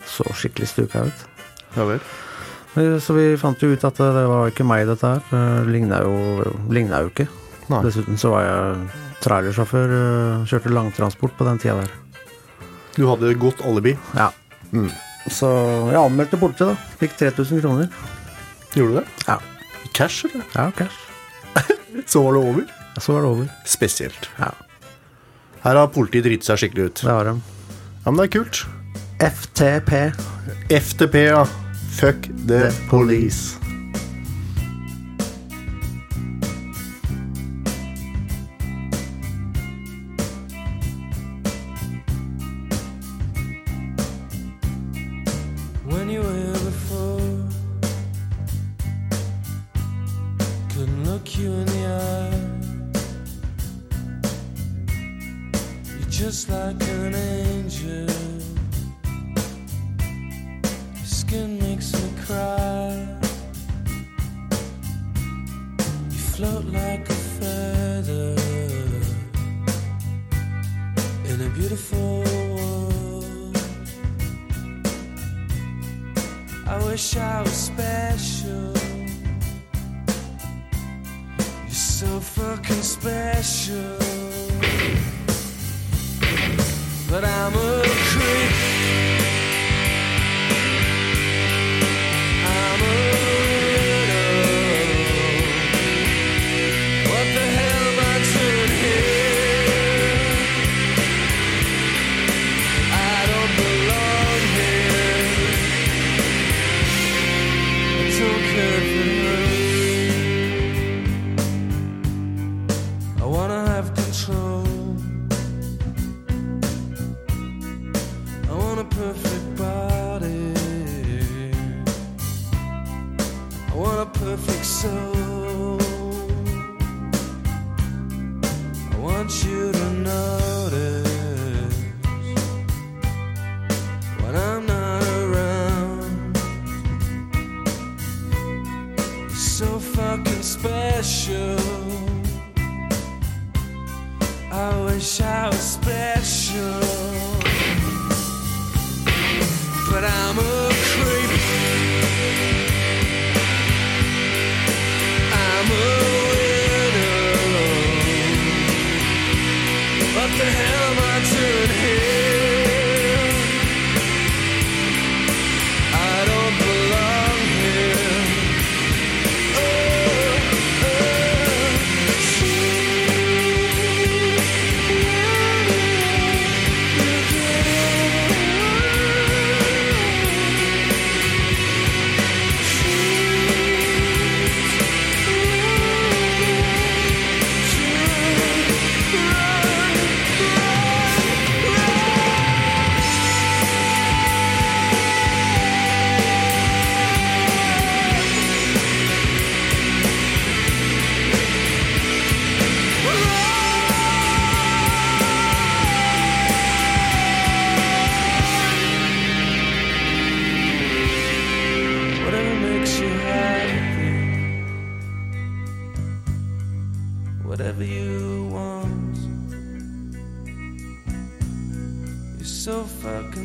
[0.10, 1.26] så skikkelig stuka ut.
[1.78, 2.02] Ja vel.
[2.78, 5.66] Eh, Så vi fant jo ut at det var ikke meg, dette her.
[5.70, 6.14] Ligna jo,
[6.74, 7.28] ligna jo ikke.
[7.84, 8.88] Dessuten så var jeg
[9.24, 11.92] trailersjåfør, eh, kjørte langtransport på den tida der.
[12.96, 13.96] Du hadde godt alibi?
[14.18, 14.30] Ja.
[15.32, 15.48] Så
[15.90, 16.98] jeg anmeldte politiet, da.
[17.00, 17.88] Fikk 3000 kroner.
[18.76, 19.06] Gjorde du det?
[19.28, 19.38] Ja.
[19.94, 20.44] Cash, eller?
[20.58, 20.98] Ja, cash.
[22.12, 22.66] Så var det over?
[23.00, 23.50] Så var det over.
[23.70, 24.30] Spesielt.
[24.40, 24.52] Ja.
[25.64, 27.02] Her har politiet driti seg skikkelig ut.
[27.06, 27.36] Det har de.
[28.04, 28.64] Ja, men det er kult.
[29.24, 29.92] FTP.
[30.74, 31.46] FTP, ja.
[32.00, 33.63] Fuck the police.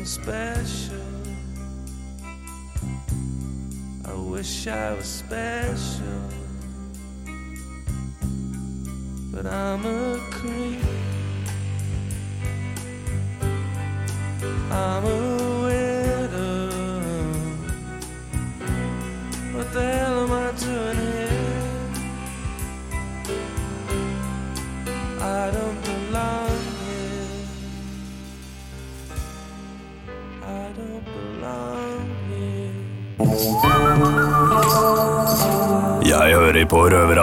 [0.09, 0.97] Special.
[4.05, 6.23] I wish I was special,
[9.31, 10.98] but I'm a creep.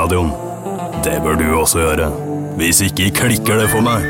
[0.07, 1.03] På Røverradioen.
[1.05, 2.11] Det bør du også gjøre.
[2.57, 4.03] Hvis ikke klikker det for meg.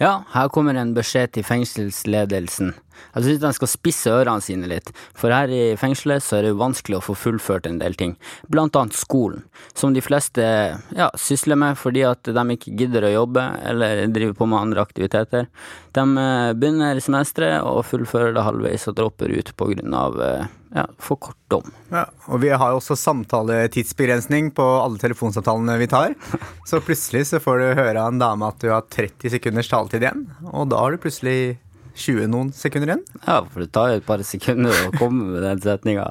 [0.00, 2.74] Ja, her kommer en beskjed til fengselsledelsen.
[3.14, 6.56] Jeg synes de skal spisse ørene sine litt, for her i fengselet så er det
[6.58, 8.16] vanskelig å få fullført en del ting,
[8.50, 13.14] blant annet skolen, som de fleste ja, sysler med fordi at de ikke gidder å
[13.14, 15.48] jobbe eller driver på med andre aktiviteter.
[15.94, 20.46] De eh, begynner semesteret og fullfører det halvveis og dropper ut på grunn av eh,
[20.74, 21.70] ja, for kort dom.
[21.94, 26.16] Ja, og vi har jo også samtaletidsbegrensning på alle telefonsamtalene vi tar.
[26.68, 30.02] Så plutselig så får du høre av en dame at du har 30 sekunders taletid
[30.02, 31.60] igjen, og da har du plutselig
[31.94, 33.04] 20 noen sekunder igjen.
[33.22, 36.08] Ja, for det tar jo et par sekunder å komme med den setninga.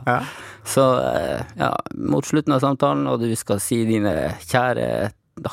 [0.67, 4.13] Så eh, ja, mot slutten av samtalen, og du skal si dine
[4.47, 4.87] kjære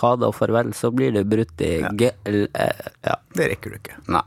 [0.00, 1.90] ha det og farvel, så blir det brutt i ja.
[1.96, 2.10] g...
[2.26, 3.16] Ja.
[3.34, 3.96] Det rekker du ikke.
[4.12, 4.26] Nei.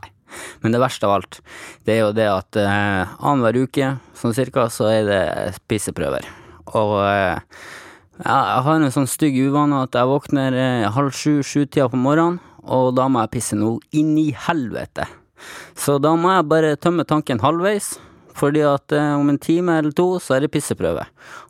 [0.64, 1.40] Men det verste av alt,
[1.86, 5.22] det er jo det at eh, annenhver uke, sånn cirka, så er det
[5.60, 6.26] spiseprøver.
[6.74, 7.38] Og eh,
[8.18, 12.94] jeg har en sånn stygg uvane at jeg våkner eh, halv sju-sju-tida på morgenen, og
[12.96, 15.06] da må jeg pisse noe inn i helvete.
[15.78, 17.94] Så da må jeg bare tømme tanken halvveis,
[18.34, 21.04] fordi at eh, om en time eller to så er det pisseprøve.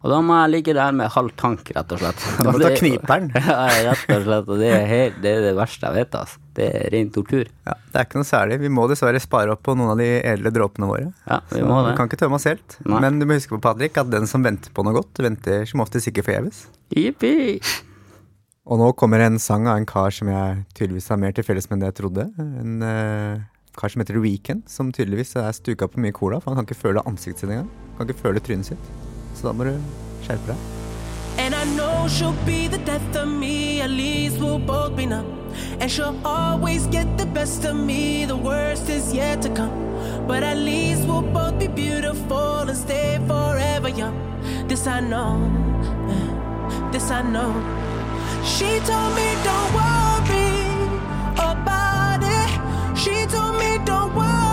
[0.05, 2.25] Og da må jeg ligge der med halv tank, rett og slett.
[2.37, 3.31] Du må ta kniperen.
[3.41, 4.51] Ja, rett og slett.
[4.53, 6.43] Og det er, helt, det er det verste jeg vet, altså.
[6.55, 7.49] Det er ren tortur.
[7.67, 8.61] Ja, det er ikke noe særlig.
[8.63, 11.09] Vi må dessverre spare opp på noen av de edle dråpene våre.
[11.25, 11.89] Ja, vi Så må det.
[11.89, 12.77] Vi kan ikke tømme oss helt.
[12.85, 13.01] Nei.
[13.07, 15.83] Men du må huske på, Patrick, at den som venter på noe godt, venter som
[15.83, 16.67] oftest ikke forgjeves.
[16.95, 17.35] Jippi!
[18.65, 21.67] Og nå kommer en sang av en kar som jeg tydeligvis har mer til felles
[21.73, 22.29] med det jeg trodde.
[22.41, 23.43] En eh,
[23.77, 26.69] kar som heter The Weeknd, som tydeligvis er stuka på mye cola, for han kan
[26.69, 27.71] ikke føle ansiktet sitt engang.
[27.99, 28.91] Kan ikke føle trynet sitt.
[29.35, 29.75] Så da må du
[30.25, 30.59] skjerpe deg.
[31.37, 35.27] And I know she'll be the death of me, at least we'll both be numb.
[35.81, 39.73] And she'll always get the best of me, the worst is yet to come.
[40.27, 44.17] But at least we'll both be beautiful and stay forever young.
[44.69, 45.39] This I know,
[46.93, 47.53] this I know.
[48.45, 50.04] She told me don't worry
[53.65, 54.44] She told me don't worry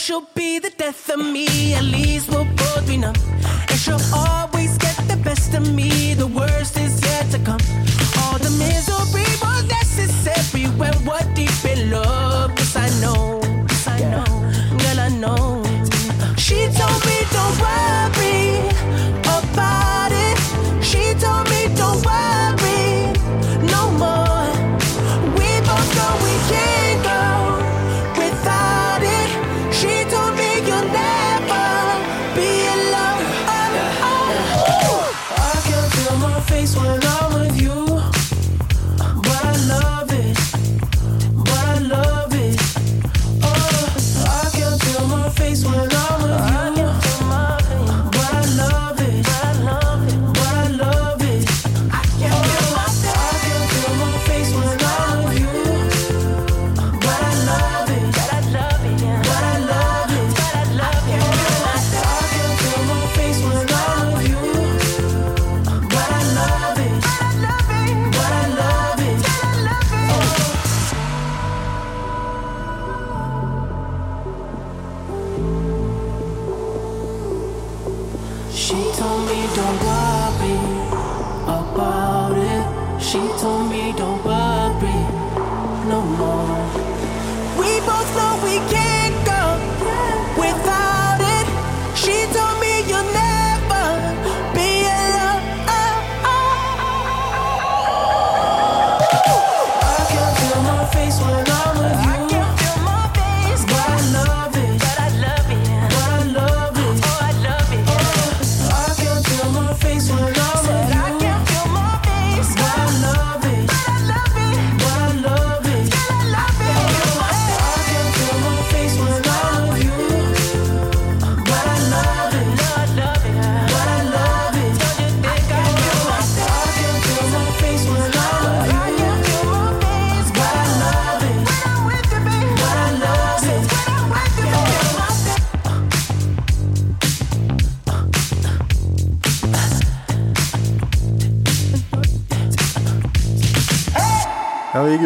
[0.00, 1.74] she'll be the death of me.
[1.74, 3.14] At least we'll both be numb.
[3.68, 4.59] And she'll always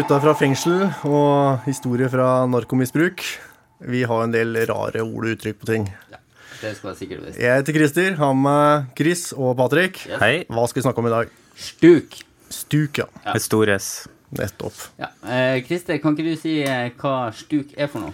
[0.05, 3.23] gutta fra fengsel og historie fra narkomisbruk.
[3.89, 5.87] Vi har en del rare ord og uttrykk på ting.
[6.13, 6.19] Ja,
[6.61, 7.39] Det skal jeg sikkert best.
[7.41, 10.03] Jeg heter Christer, har med Chris og Patrick.
[10.05, 10.19] Yes.
[10.21, 10.45] Hei.
[10.53, 11.31] Hva skal vi snakke om i dag?
[11.57, 12.19] Stuk.
[12.53, 13.07] Stuk, ja.
[13.25, 13.39] Ja.
[13.41, 13.89] Stor S.
[14.37, 14.77] Nettopp.
[15.01, 15.09] Ja.
[15.25, 18.13] Eh, Christer, kan ikke du si eh, hva stuk er for noe?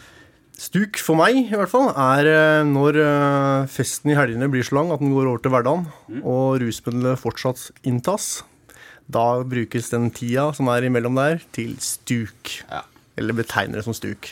[0.61, 4.78] Stuk for meg, i hvert fall, er eh, når eh, festen i helgene blir så
[4.78, 5.88] lang at den går over til hverdagen,
[6.22, 8.45] og rusmiddelet fortsatt inntas.
[9.11, 12.53] Da brukes den tida som er imellom der, til stuk.
[13.19, 14.31] Eller betegner det som stuk.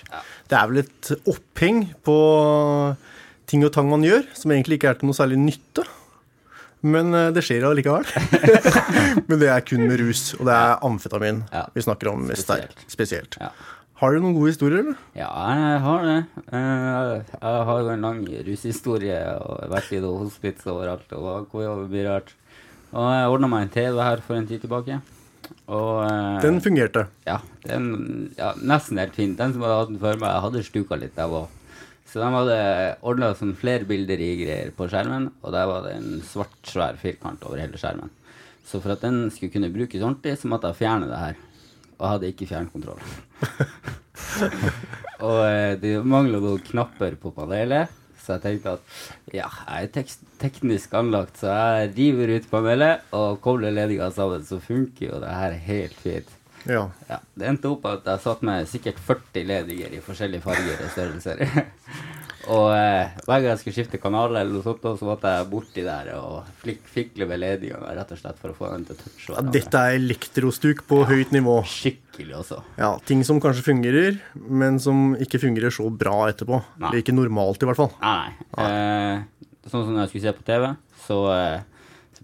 [0.49, 2.17] Det er vel et oppheng på
[3.49, 5.85] ting og tang man gjør, som egentlig ikke er til noe særlig nytte.
[6.87, 8.07] Men eh, det skjer allikevel.
[9.29, 11.41] Men det er kun med rus, og det er amfetamin
[11.75, 12.69] vi snakker om mest der.
[12.93, 13.35] Spesielt.
[13.99, 14.99] Har du noen gode historier, eller?
[15.19, 15.27] Ja,
[15.59, 16.19] jeg har det.
[16.55, 22.05] Eh, Jeg har en lang rushistorie og vært i det hospits overalt og og mye
[22.07, 22.31] rart.
[22.97, 25.01] Og jeg ordna meg en TV her for en tid tilbake.
[25.69, 27.07] Og, eh, Den fungerte.
[27.27, 29.37] Ja, den, ja, nesten helt fint.
[29.37, 31.49] Den som hadde hatt den før meg, hadde stuka litt jeg òg.
[32.09, 32.61] Så de hadde
[33.05, 36.97] ordna sånn flere bilder i greier på skjermen, og der var det en svart, svær
[36.97, 38.09] firkant over hele skjermen.
[38.65, 41.37] Så for at den skulle kunne brukes ordentlig, så måtte jeg fjerne det her.
[41.99, 43.03] Og jeg hadde ikke fjernkontroll.
[45.29, 47.93] og eh, det mangla noen knapper på panelet,
[48.29, 48.97] så jeg tenkte at
[49.33, 54.45] ja, jeg er tek teknisk anlagt, så jeg river ut panelet og kobler ledninga sammen,
[54.47, 56.35] så funker jo det her helt fint.
[56.69, 56.85] Ja.
[57.09, 60.95] Ja, det endte opp at jeg satt med sikkert 40 ledninger i forskjellige farger og
[60.95, 61.43] størrelser.
[62.49, 65.85] og eh, hver gang jeg skulle skifte kanal, eller noe sånt, så måtte jeg borti
[65.85, 69.01] der og flik, fikle med ledningene rett og slett for å få den til å
[69.03, 71.59] touche Ja, dette er elektrostuk på høyt nivå.
[71.69, 72.63] Skikkelig også.
[72.81, 76.63] Ja, Ting som kanskje fungerer, men som ikke fungerer så bra etterpå.
[76.79, 76.89] Nei.
[76.89, 77.93] Eller ikke normalt, i hvert fall.
[78.01, 78.37] Nei.
[78.65, 80.69] Eh, sånn som når jeg skulle se på TV,
[81.05, 81.59] så eh,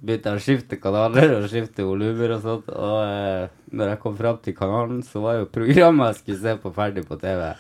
[0.05, 2.71] begynte jeg å skifte kanaler og skifte volumer og sånt.
[2.73, 6.57] Og eh, når jeg kom fram til kanalen, så var jo programmet jeg skulle se
[6.65, 7.51] på, ferdig på TV.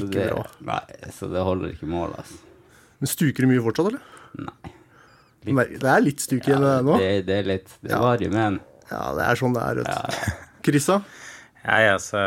[0.00, 0.44] Ikke det, bra.
[0.70, 2.38] Nei, så det holder ikke mål, altså.
[3.00, 4.00] Men Stuker du mye fortsatt, eller?
[4.38, 4.72] Nei.
[5.44, 6.94] Nei, Det er litt stuk igjen ja, nå?
[6.98, 7.98] Det, det er litt Det Ja.
[8.00, 9.74] varer, men Ja, det er sånn det er.
[9.82, 10.32] vet du.
[10.70, 10.96] Krissa?
[11.64, 12.20] Nei, altså,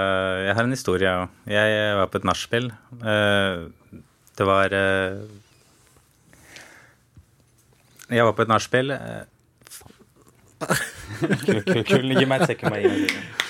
[0.45, 1.30] jeg har en historie, jeg òg.
[1.53, 2.72] Jeg var på et nachspiel.
[3.01, 3.65] Eh,
[4.38, 5.18] Det var eh,
[8.09, 8.91] Jeg var på et nachspiel.
[8.91, 9.26] eh,
[11.45, 12.13] Kul, kul, kul.
[12.18, 12.74] Gi meg et sekund.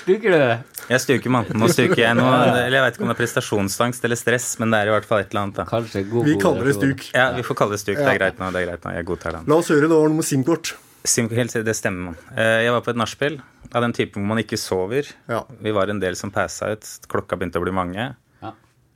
[0.08, 0.42] Stuker du?
[0.88, 2.16] Jeg stuker, manten, Nå stuker jeg.
[2.16, 2.32] noe.
[2.48, 5.04] eller jeg vet ikke om det er prestasjonsangst eller stress, men det er i hvert
[5.08, 5.58] fall et eller annet.
[5.60, 5.66] da.
[5.68, 7.04] Kanskje Vi kaller det stuk.
[7.12, 7.98] Ja, vi får kalle det stuk.
[8.00, 8.48] Det er greit nå.
[8.54, 8.94] det er greit nå.
[8.96, 9.44] Jeg godtar den.
[9.52, 10.72] La oss høre, noe om SIM-kort.
[11.04, 12.16] Sim, helt, det stemmer, mann.
[12.36, 13.36] Eh, Jeg var på et nachspiel
[13.74, 15.12] av den typen hvor man ikke sover.
[15.60, 16.88] Vi var en del som passa ut.
[17.08, 18.08] Klokka begynte å bli mange.
[18.42, 18.52] Ja.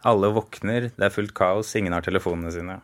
[0.08, 2.80] Alle våkner, det er fullt kaos, ingen har telefonene sine.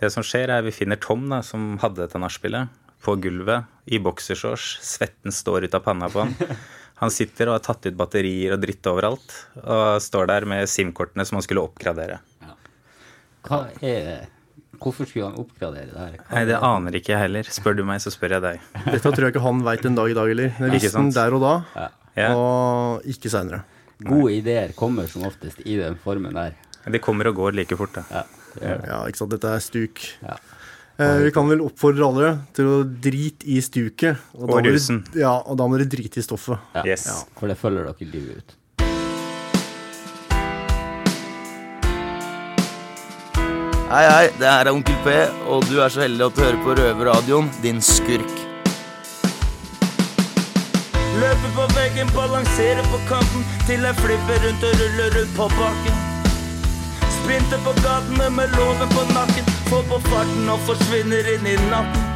[0.00, 2.68] Det som skjer, er vi finner Tom, da, som hadde dette nachspielet,
[3.04, 4.78] på gulvet i boksershorts.
[4.84, 6.36] Svetten står ut av panna på han.
[7.02, 9.32] Han sitter og har tatt ut batterier og dritt overalt,
[9.64, 12.20] og står der med SIM-kortene som han skulle oppgradere.
[13.44, 14.30] Hva er
[14.84, 16.14] Hvorfor skulle han oppgradere det her?
[16.32, 17.46] Nei, det er aner ikke jeg heller.
[17.54, 18.64] Spør du meg, så spør jeg deg.
[18.90, 20.50] Dette tror jeg ikke han veit en dag i dag heller.
[20.58, 21.52] Det visste han der og da,
[22.18, 22.26] Ja.
[22.34, 23.62] og ikke seinere.
[24.04, 26.56] Gode ideer kommer som oftest i den formen der.
[26.90, 28.02] De kommer og går like fort, da.
[28.10, 28.24] Ja,
[28.58, 28.90] det det.
[28.90, 29.32] Ja, ikke sant.
[29.32, 30.02] Dette er stuk.
[30.20, 30.36] Ja.
[30.96, 34.16] Eh, vi kan vel oppfordre alle til å drite i stuket.
[34.38, 36.58] Og da må dere- Ja, og da må dere drite i stoffet.
[36.74, 36.84] Ja.
[36.84, 37.08] Yes.
[37.36, 38.54] For det følger dere livet ut.
[43.94, 45.12] Hei, hei, det her er Onkel P,
[45.46, 48.32] og du er så heldig at du hører på Røverradioen, din skurk.
[51.20, 56.00] Løper på veggen, balanserer på kanten Til jeg flipper rundt og ruller rundt på bakken
[57.20, 62.10] Sprinter på gatene med låven på nakken Får på farten og forsvinner inn i natten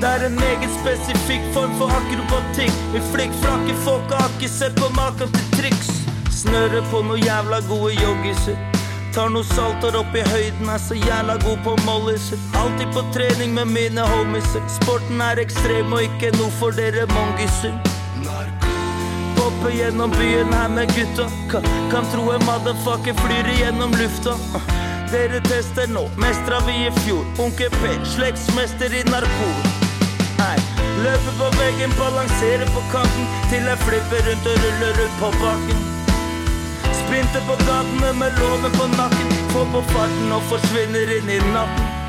[0.00, 4.88] Det er en meget spesifikk form for akrobatikk Vi flikkflakker folk har ikke sett på
[4.96, 5.94] maken til triks
[6.40, 8.56] Snørrer på noe jævla gode joggiser
[9.10, 12.38] Tar noe salter opp i høyden, er så jævla god på molliser.
[12.60, 14.62] Alltid på trening med mine homiser.
[14.78, 17.74] Sporten er ekstrem og ikke noe for dere mongiser.
[19.60, 21.30] Popper gjennom byen her med gutta.
[21.50, 24.30] Kan, kan tro en motherfucker flyr igjennom lufta.
[24.30, 24.62] Uh,
[25.12, 27.24] Dere tester nå, mestra vi i fjor.
[27.44, 29.50] Onkel P, slektsmester i narko.
[30.40, 30.56] Nei,
[31.04, 35.86] løper på veggen, balanserer på kanten til jeg flipper rundt og ruller rundt på bakken.
[37.04, 39.40] Sprinter på gatene med låven på nakken.
[39.52, 41.99] Får på farten og forsvinner inn i natten.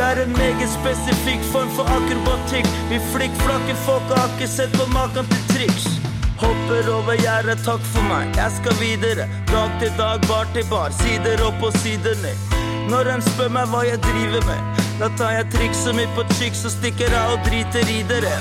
[0.00, 2.68] Det er en meget spesifikk form for akrobatikk.
[2.88, 5.88] Vi flikkflakker folk har ikke sett på maken til triks.
[6.40, 9.26] Hopper over gjerdet, takk for meg, jeg skal videre.
[9.50, 12.56] Dag til dag, bar til bar, sider opp og sider ned.
[12.88, 16.64] Når en spør meg hva jeg driver med, Da tar jeg trikset mitt på chicks
[16.64, 18.38] og stikker av og driter i dere.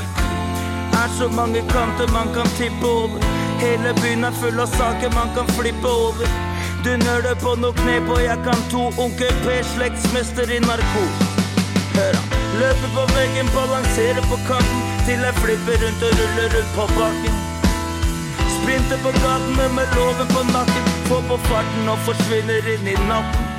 [1.02, 3.20] Er så mange kanter man kan tippe over.
[3.60, 6.32] Hele byen er full av saker man kan flippe over.
[6.88, 8.88] Du nøler på noe knep, og jeg kan to.
[8.96, 11.39] Onkel P, slektsmester i narko.
[12.00, 12.28] Hør han.
[12.62, 17.40] Løper på veggen, balanserer på kanten til jeg flipper rundt og ruller rundt på bakken.
[18.58, 23.56] Sprinter på gatene med loven på nakken, får på farten og forsvinner inn i natten.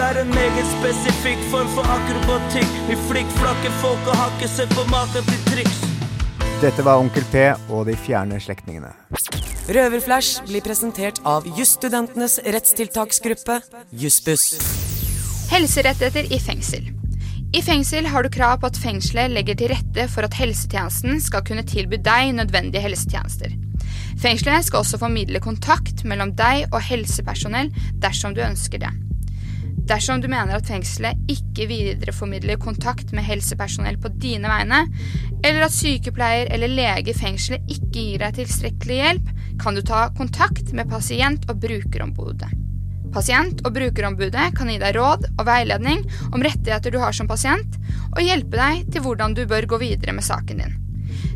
[0.00, 2.70] Det er en meget spesifikk form for akrobatikk.
[2.88, 5.82] Vi flikkflakker folk og har ikke sett på maken til triks.
[6.64, 8.94] Dette var Onkel P og de fjerne slektningene.
[9.70, 13.60] Røverflash blir presentert av jusstudentenes rettstiltaksgruppe,
[13.94, 14.56] Jussbuss.
[15.52, 16.88] Helserettigheter i fengsel.
[17.54, 21.44] I fengsel har du krav på at fengselet legger til rette for at helsetjenesten skal
[21.46, 23.54] kunne tilby deg nødvendige helsetjenester.
[24.18, 27.70] Fengselet skal også formidle kontakt mellom deg og helsepersonell
[28.02, 28.90] dersom du ønsker det.
[29.90, 34.84] Dersom du mener at fengselet ikke videreformidler kontakt med helsepersonell på dine vegne,
[35.42, 40.04] eller at sykepleier eller lege i fengselet ikke gir deg tilstrekkelig hjelp, kan du ta
[40.14, 42.52] kontakt med pasient- og brukerombudet.
[43.10, 47.74] Pasient- og brukerombudet kan gi deg råd og veiledning om rettigheter du har som pasient,
[48.14, 50.78] og hjelpe deg til hvordan du bør gå videre med saken din.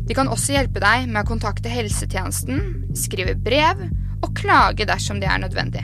[0.07, 2.63] De kan også hjelpe deg med å kontakte helsetjenesten,
[2.95, 3.83] skrive brev
[4.23, 5.83] og klage dersom det er nødvendig.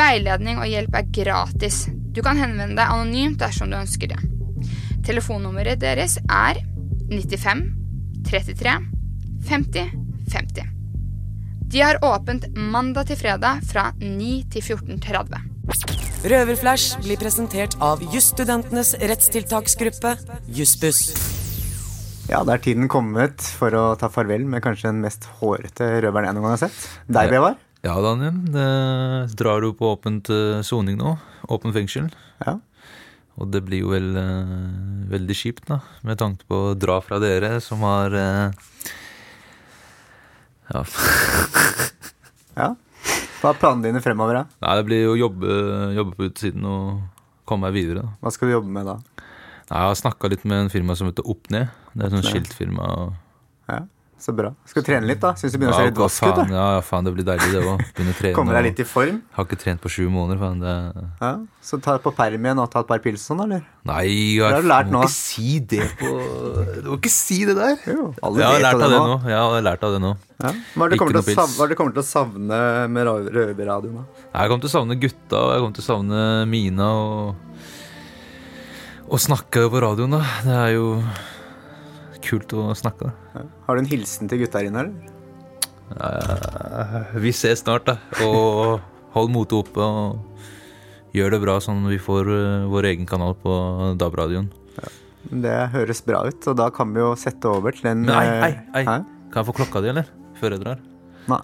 [0.00, 1.84] Veiledning og hjelp er gratis.
[2.16, 4.20] Du kan henvende deg anonymt dersom du ønsker det.
[5.04, 6.62] Telefonnummeret deres er
[7.12, 7.66] 95
[8.26, 8.72] 33
[9.46, 9.90] 50
[10.32, 10.70] 50.
[11.66, 15.44] De har åpent mandag til fredag fra 9 til 14.30.
[16.26, 20.16] Røverflash blir presentert av jusstudentenes rettstiltaksgruppe,
[20.48, 21.10] Jussbuss.
[22.30, 26.30] Ja, da er tiden kommet for å ta farvel med kanskje den mest hårete røveren
[26.30, 26.82] jeg noen gang har sett.
[27.06, 27.60] Deg, Bevar.
[27.86, 28.38] Ja, Daniel.
[28.50, 28.68] Det
[29.38, 31.12] drar du på åpent eh, soning nå.
[31.54, 32.08] Åpen fengsel.
[32.42, 32.56] Ja.
[33.36, 34.54] Og det blir jo vel eh,
[35.12, 35.78] veldig kjipt, da,
[36.08, 38.64] med tanke på å dra fra dere som har eh,
[40.72, 40.82] Ja.
[42.62, 42.70] ja.
[43.36, 44.44] Hva er planene dine fremover, da?
[44.64, 45.58] Nei, det blir jo jobbe,
[45.94, 47.04] jobbe på utsiden og
[47.46, 48.02] komme meg videre.
[48.02, 48.16] da.
[48.24, 48.96] Hva skal du jobbe med da?
[49.68, 51.70] Nei, Jeg har snakka litt med en firma som heter Opp Ned.
[51.92, 52.88] Det er et sånt skiltfirma.
[52.96, 53.14] og-
[54.18, 54.48] Så bra.
[54.64, 55.34] Skal du trene litt, da?
[55.36, 56.36] Syns du begynner å se litt vask ut?
[56.38, 56.44] da?
[56.48, 57.82] Ja, ja, faen, det blir deilig, det òg.
[57.92, 58.34] Begynne å trene.
[58.38, 59.18] Kommer deg litt i form?
[59.36, 60.38] Har ikke trent på sju måneder.
[60.40, 63.66] Faen, det Ja, Så ta på perm igjen og ta et par pils sånn, eller?
[63.84, 64.06] Nei,
[64.38, 65.02] jeg har du lært må nå.
[65.04, 66.08] ikke si det på
[66.80, 67.76] Du må ikke si det der!
[67.92, 69.04] Jo, alle jeg har lært av det nå.
[69.12, 69.18] nå.
[69.28, 70.12] Jeg har lært av det nå.
[70.40, 70.48] Ja.
[70.48, 72.60] Hva er det du kommer, til å kommer til savne
[72.96, 74.00] med ra- røverradioen?
[74.00, 74.24] da?
[74.32, 77.34] Jeg kommer til å savne gutta, og jeg kommer til å savne Mina og
[79.06, 80.24] Å snakke på radioen, da.
[80.42, 80.88] Det er jo
[82.26, 83.12] kult å snakke.
[83.12, 83.25] Ja.
[83.66, 85.12] Har du en hilsen til gutta inne, eller?
[85.86, 87.98] Uh, vi ses snart, da.
[88.26, 88.80] Og
[89.14, 93.52] hold motet oppe og gjør det bra sånn vi får uh, vår egen kanal på
[94.00, 94.50] DAB-radioen.
[95.26, 98.50] Det høres bra ut, og da kan vi jo sette over til en Nei, nei,
[98.50, 98.84] ei, ei.
[98.86, 98.98] hæ?
[99.32, 100.10] Kan jeg få klokka di, eller?
[100.38, 100.84] Før jeg drar?
[101.30, 101.42] Nei.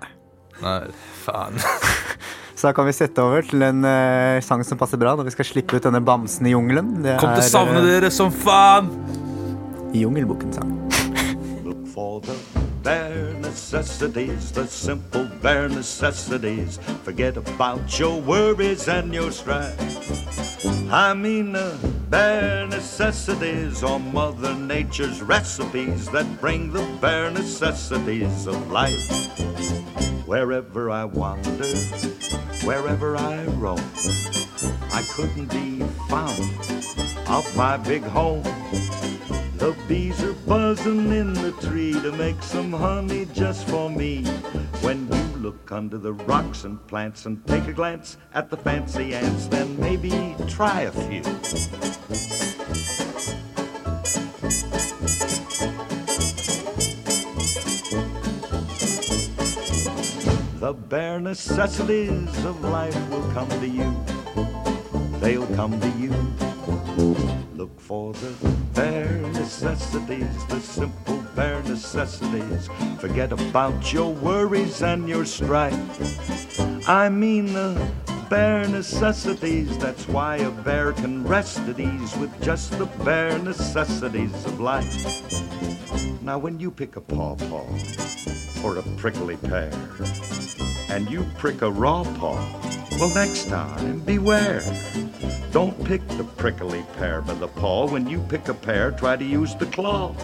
[0.62, 0.78] Nei,
[1.24, 1.58] faen.
[2.62, 5.34] Så da kan vi sette over til en uh, sang som passer bra når vi
[5.34, 6.94] skal slippe ut denne bamsen i jungelen.
[7.02, 8.92] Det Kom til å savne eh, dere som faen!
[9.98, 10.91] Jungelboken-sang.
[11.92, 12.38] For the
[12.82, 16.78] bare necessities, the simple bare necessities.
[17.04, 19.76] Forget about your worries and your strife.
[20.90, 21.78] I mean the
[22.08, 29.10] bare necessities are Mother Nature's recipes that bring the bare necessities of life.
[30.26, 31.76] Wherever I wander,
[32.64, 33.84] wherever I roam,
[34.94, 36.40] I couldn't be found
[37.28, 38.44] off my big home.
[39.62, 44.24] The bees are buzzing in the tree to make some honey just for me.
[44.82, 49.14] When you look under the rocks and plants and take a glance at the fancy
[49.14, 51.22] ants, then maybe try a few.
[60.58, 63.94] The bare necessities of life will come to you.
[65.20, 66.51] They'll come to you.
[66.96, 68.32] Look for the
[68.74, 72.68] bare necessities, the simple bare necessities.
[72.98, 76.88] Forget about your worries and your strife.
[76.88, 77.90] I mean the
[78.28, 79.76] bare necessities.
[79.78, 84.92] That's why a bear can rest at ease with just the bare necessities of life.
[86.22, 87.66] Now, when you pick a pawpaw
[88.64, 89.72] or a prickly pear,
[90.88, 92.38] and you prick a raw paw,
[92.98, 94.62] well, next time, beware.
[95.50, 97.86] Don't pick the prickly pear by the paw.
[97.86, 100.14] When you pick a pear, try to use the claw.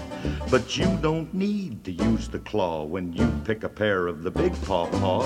[0.51, 4.31] But you don't need to use the claw when you pick a pear of the
[4.31, 5.25] big paw paw.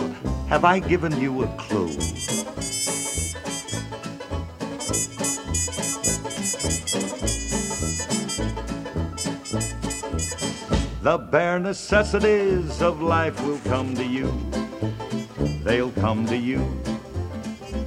[0.49, 1.93] Have I given you a clue?
[11.03, 14.33] The bare necessities of life will come to you.
[15.65, 16.61] They'll come to you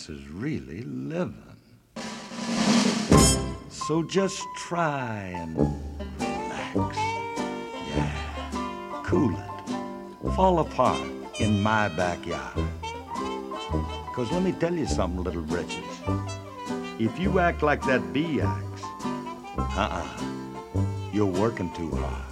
[0.00, 1.34] this is really living.
[3.68, 5.54] So just try and
[6.18, 6.96] relax.
[7.94, 10.34] Yeah, cool it.
[10.34, 11.06] Fall apart
[11.38, 12.66] in my backyard.
[14.06, 15.84] Because let me tell you something, little wretches.
[16.98, 20.08] If you act like that bee acts, uh-uh,
[21.12, 22.24] you're working too hard.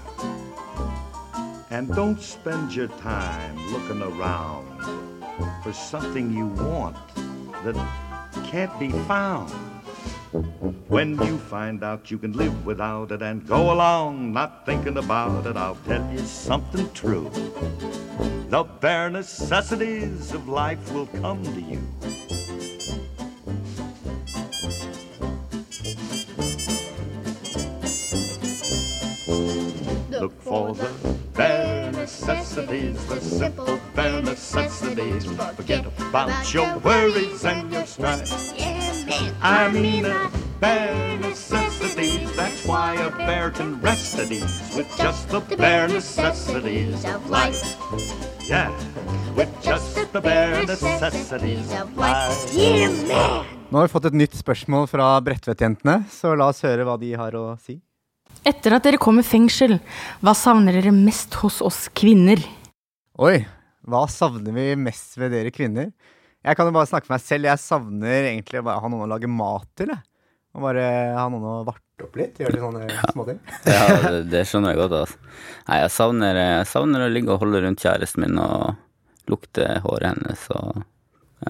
[1.71, 4.65] And don't spend your time looking around
[5.63, 6.97] for something you want
[7.65, 7.77] that
[8.45, 9.51] can't be found.
[10.89, 15.47] When you find out you can live without it and go along not thinking about
[15.47, 17.31] it, I'll tell you something true.
[18.49, 21.81] The bare necessities of life will come to you.
[30.11, 30.89] Look for the
[31.35, 31.78] bare
[32.09, 35.27] necessities, the simple bare necessities.
[35.57, 38.33] Forget about your worries and your strife.
[39.43, 40.31] I mean the
[40.61, 42.35] bare necessities.
[42.35, 47.77] That's why a bear can rest at ease with just the bare necessities of life.
[48.49, 48.73] Yeah,
[49.37, 52.57] with just the bare necessities of life.
[53.69, 57.13] Nå har vi fått et nytt spørsmål fra Bredtvet-jentene, så la oss høre hva de
[57.21, 57.83] har å si.
[58.47, 59.79] Etter at dere kom i fengsel,
[60.23, 62.41] hva savner dere mest hos oss kvinner?
[63.19, 63.41] Oi,
[63.89, 65.91] hva savner vi mest ved dere kvinner?
[66.47, 67.49] Jeg kan jo bare snakke for meg selv.
[67.51, 69.91] Jeg savner egentlig bare å ha noen å lage mat til.
[69.93, 70.01] Jeg.
[70.57, 70.85] Og bare
[71.17, 72.39] ha noen å varte opp litt.
[72.41, 72.83] Gjøre litt sånne
[73.13, 73.39] småting.
[73.69, 74.95] Ja, det, det skjønner jeg godt.
[75.03, 75.17] Altså.
[75.69, 78.63] Nei, jeg savner, jeg savner å ligge og holde rundt kjæresten min og
[79.29, 80.69] lukte håret hennes og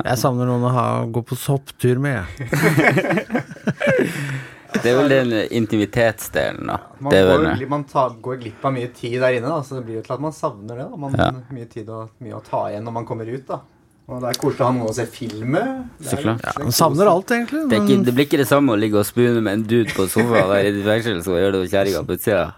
[0.08, 2.18] Jeg savner noen å ha, gå på sopptur med.
[4.82, 6.78] Det er vel den intimitetsdelen, da.
[7.00, 9.62] Man, Det er går, vel, man tar, går glipp av mye tid der inne, da,
[9.66, 10.86] så det blir jo til at man savner det.
[10.90, 10.96] Da.
[11.06, 11.30] Man, Ja.
[11.54, 13.46] Mye tid og mye å ta igjen når man kommer ut.
[13.46, 13.60] da.
[14.08, 15.90] Og det er koselig å ha noe å se film med.
[16.00, 16.40] Det Så klart.
[16.40, 17.68] jo- er Man savner alt, egentlig.
[17.68, 19.92] det, er ikke, det blir ikke det samme å ligge og spune med en dude
[19.92, 22.54] på sofaen der i fengsel, så gjør det jo kjerringa på utsida.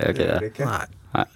[0.00, 0.64] Gjør ikke det?
[0.64, 0.86] Nei.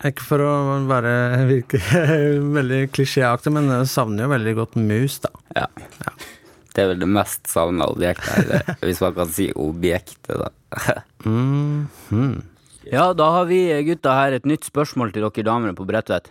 [0.06, 1.12] Ikke for å være,
[1.50, 1.80] virke
[2.56, 5.28] veldig klisjéaktig, men jeg savner jo veldig godt mus, da.
[5.56, 5.66] Ja.
[6.06, 6.12] Ja.
[6.74, 10.50] Det er vel det mest savna objektet her, hvis man kan si objektet, da.
[11.24, 12.42] Mhm.
[12.84, 16.28] Ja, da har vi gutta her et nytt spørsmål til dere damer på Bredtvet.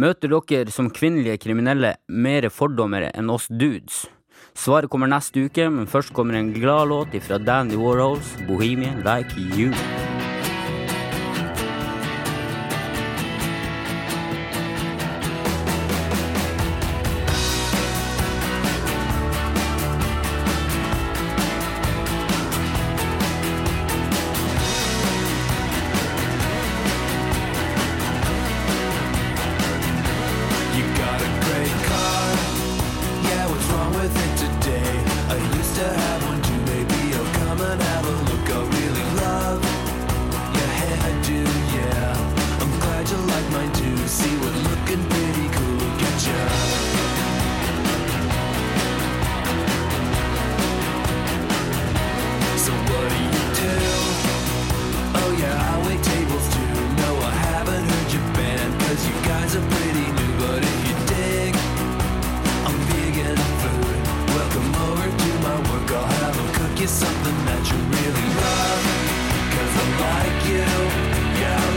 [0.00, 4.06] Møter dere som kvinnelige kriminelle mer fordommer enn oss dudes?
[4.54, 9.34] Svaret kommer neste uke, men først kommer en glad låt fra Dandy Warhols, 'Bohemian Like.
[9.36, 9.74] You
[66.84, 68.84] you something that you really love.
[69.54, 71.73] Cause I like you, yeah.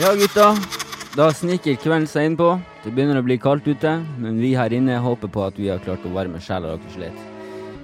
[0.00, 0.54] Ja, gutta.
[1.12, 2.54] Da sniker kvelden seg innpå.
[2.80, 3.90] Det begynner å bli kaldt ute,
[4.22, 7.18] men vi her inne håper på at vi har klart å varme sjela deres litt.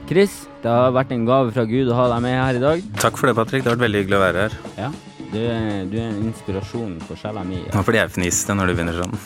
[0.09, 2.87] Chris, det har vært en gave fra Gud å ha deg med her i dag.
[3.03, 3.67] Takk for det, Patrick.
[3.67, 4.57] Det har vært veldig hyggelig å være her.
[4.79, 4.89] Ja,
[5.35, 7.61] du er, du er en inspirasjon for sjela mi.
[7.75, 9.21] Nå fordi jeg fniste når du begynner sånn.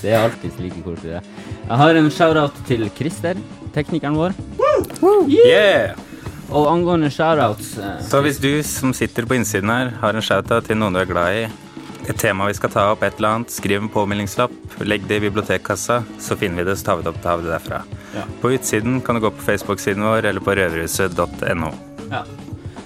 [0.00, 1.20] Det er alltid like koselig.
[1.20, 1.52] det.
[1.68, 3.44] Jeg har en shout-out til Christer,
[3.76, 4.32] teknikeren vår.
[5.28, 6.13] Yeah!
[6.52, 10.66] Og angående shout-outs eh, Så hvis du som sitter på innsiden her, har en shoutout
[10.68, 11.44] til noen du er glad i,
[12.04, 15.24] et tema vi skal ta opp, et eller annet, skriv en påmeldingslapp, legg det i
[15.24, 17.80] bibliotekkassa, så finner vi det, så tar vi det opp, tar vi det derfra.
[18.14, 18.24] Ja.
[18.42, 21.70] På utsiden kan du gå på Facebook-siden vår eller på røverhuset.no.
[22.10, 22.24] Ja.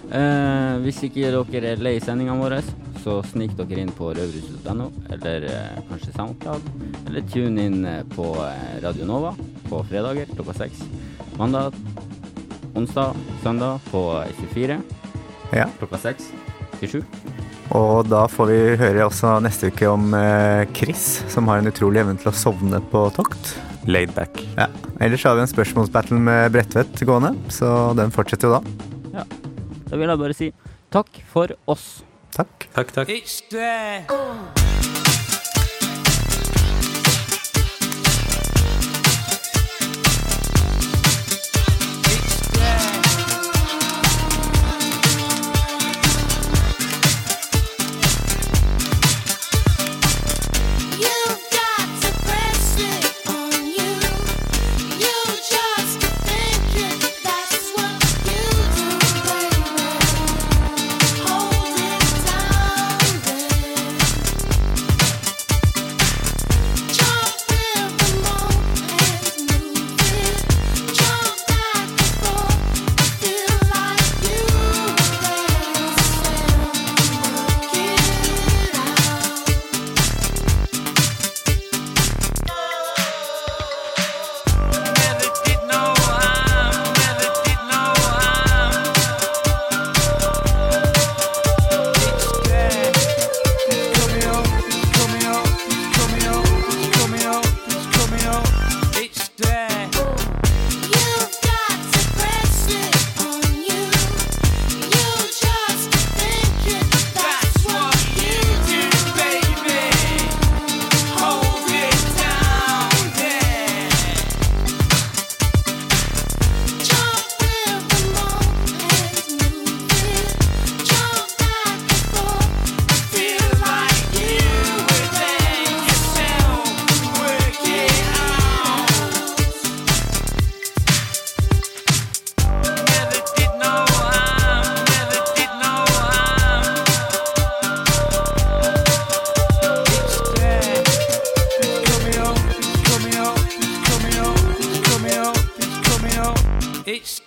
[0.09, 2.63] Eh, hvis ikke dere er lei sendingene våre,
[3.03, 6.71] så snik dere inn på røverhuset.no, eller eh, kanskje SoundCloud,
[7.09, 9.35] eller tune inn eh, på eh, Radio Nova
[9.69, 10.87] på fredager klokka seks.
[11.39, 11.75] Mandag,
[12.75, 14.03] onsdag, søndag på
[14.53, 14.81] 24
[15.53, 15.67] Ja.
[15.79, 16.31] klokka 6
[16.81, 17.03] 27.
[17.77, 22.01] Og da får vi høre også neste uke om eh, Chris, som har en utrolig
[22.01, 23.55] evne til å sovne på tokt.
[23.89, 24.41] Laid back.
[24.57, 24.67] Ja.
[25.01, 28.63] Ellers har vi en spørsmålsbattle med Bredtvet gående, så den fortsetter jo da.
[29.21, 29.25] Ja.
[29.89, 30.53] Da vil jeg bare si
[30.93, 32.03] takk for oss.
[32.37, 32.69] Takk.
[32.77, 33.09] Takk, takk.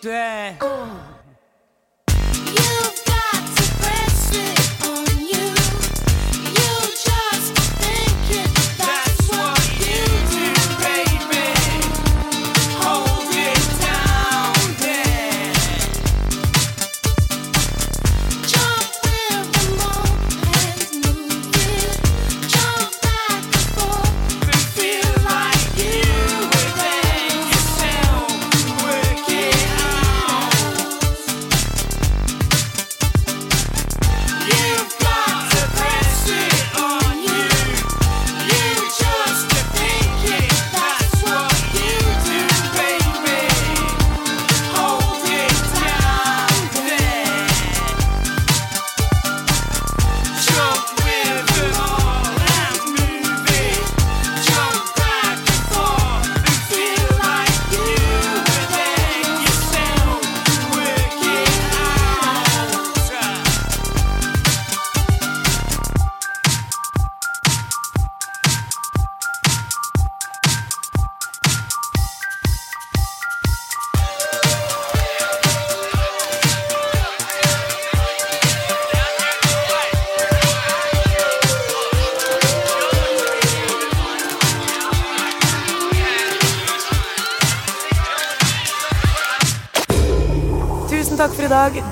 [0.05, 0.61] Up.
[0.61, 1.10] It's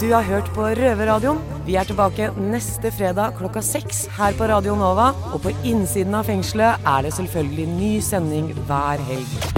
[0.10, 1.38] Du har hørt på Røverradioen.
[1.68, 5.12] Vi er tilbake neste fredag klokka seks her på Radio Nova.
[5.36, 9.49] Og på innsiden av fengselet er det selvfølgelig ny sending hver helg.